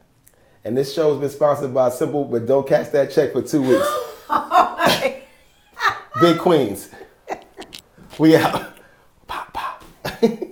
And 0.64 0.76
this 0.76 0.92
show 0.94 1.10
has 1.10 1.18
been 1.20 1.30
sponsored 1.30 1.74
by 1.74 1.88
Simple, 1.90 2.24
but 2.26 2.46
don't 2.46 2.66
cash 2.68 2.88
that 2.88 3.10
check 3.10 3.32
for 3.32 3.42
two 3.42 3.62
weeks. 3.62 3.88
Big 6.20 6.38
Queens. 6.38 6.90
We 8.18 8.36
out. 8.36 8.74
Pop, 9.26 9.52
pop. 9.54 9.84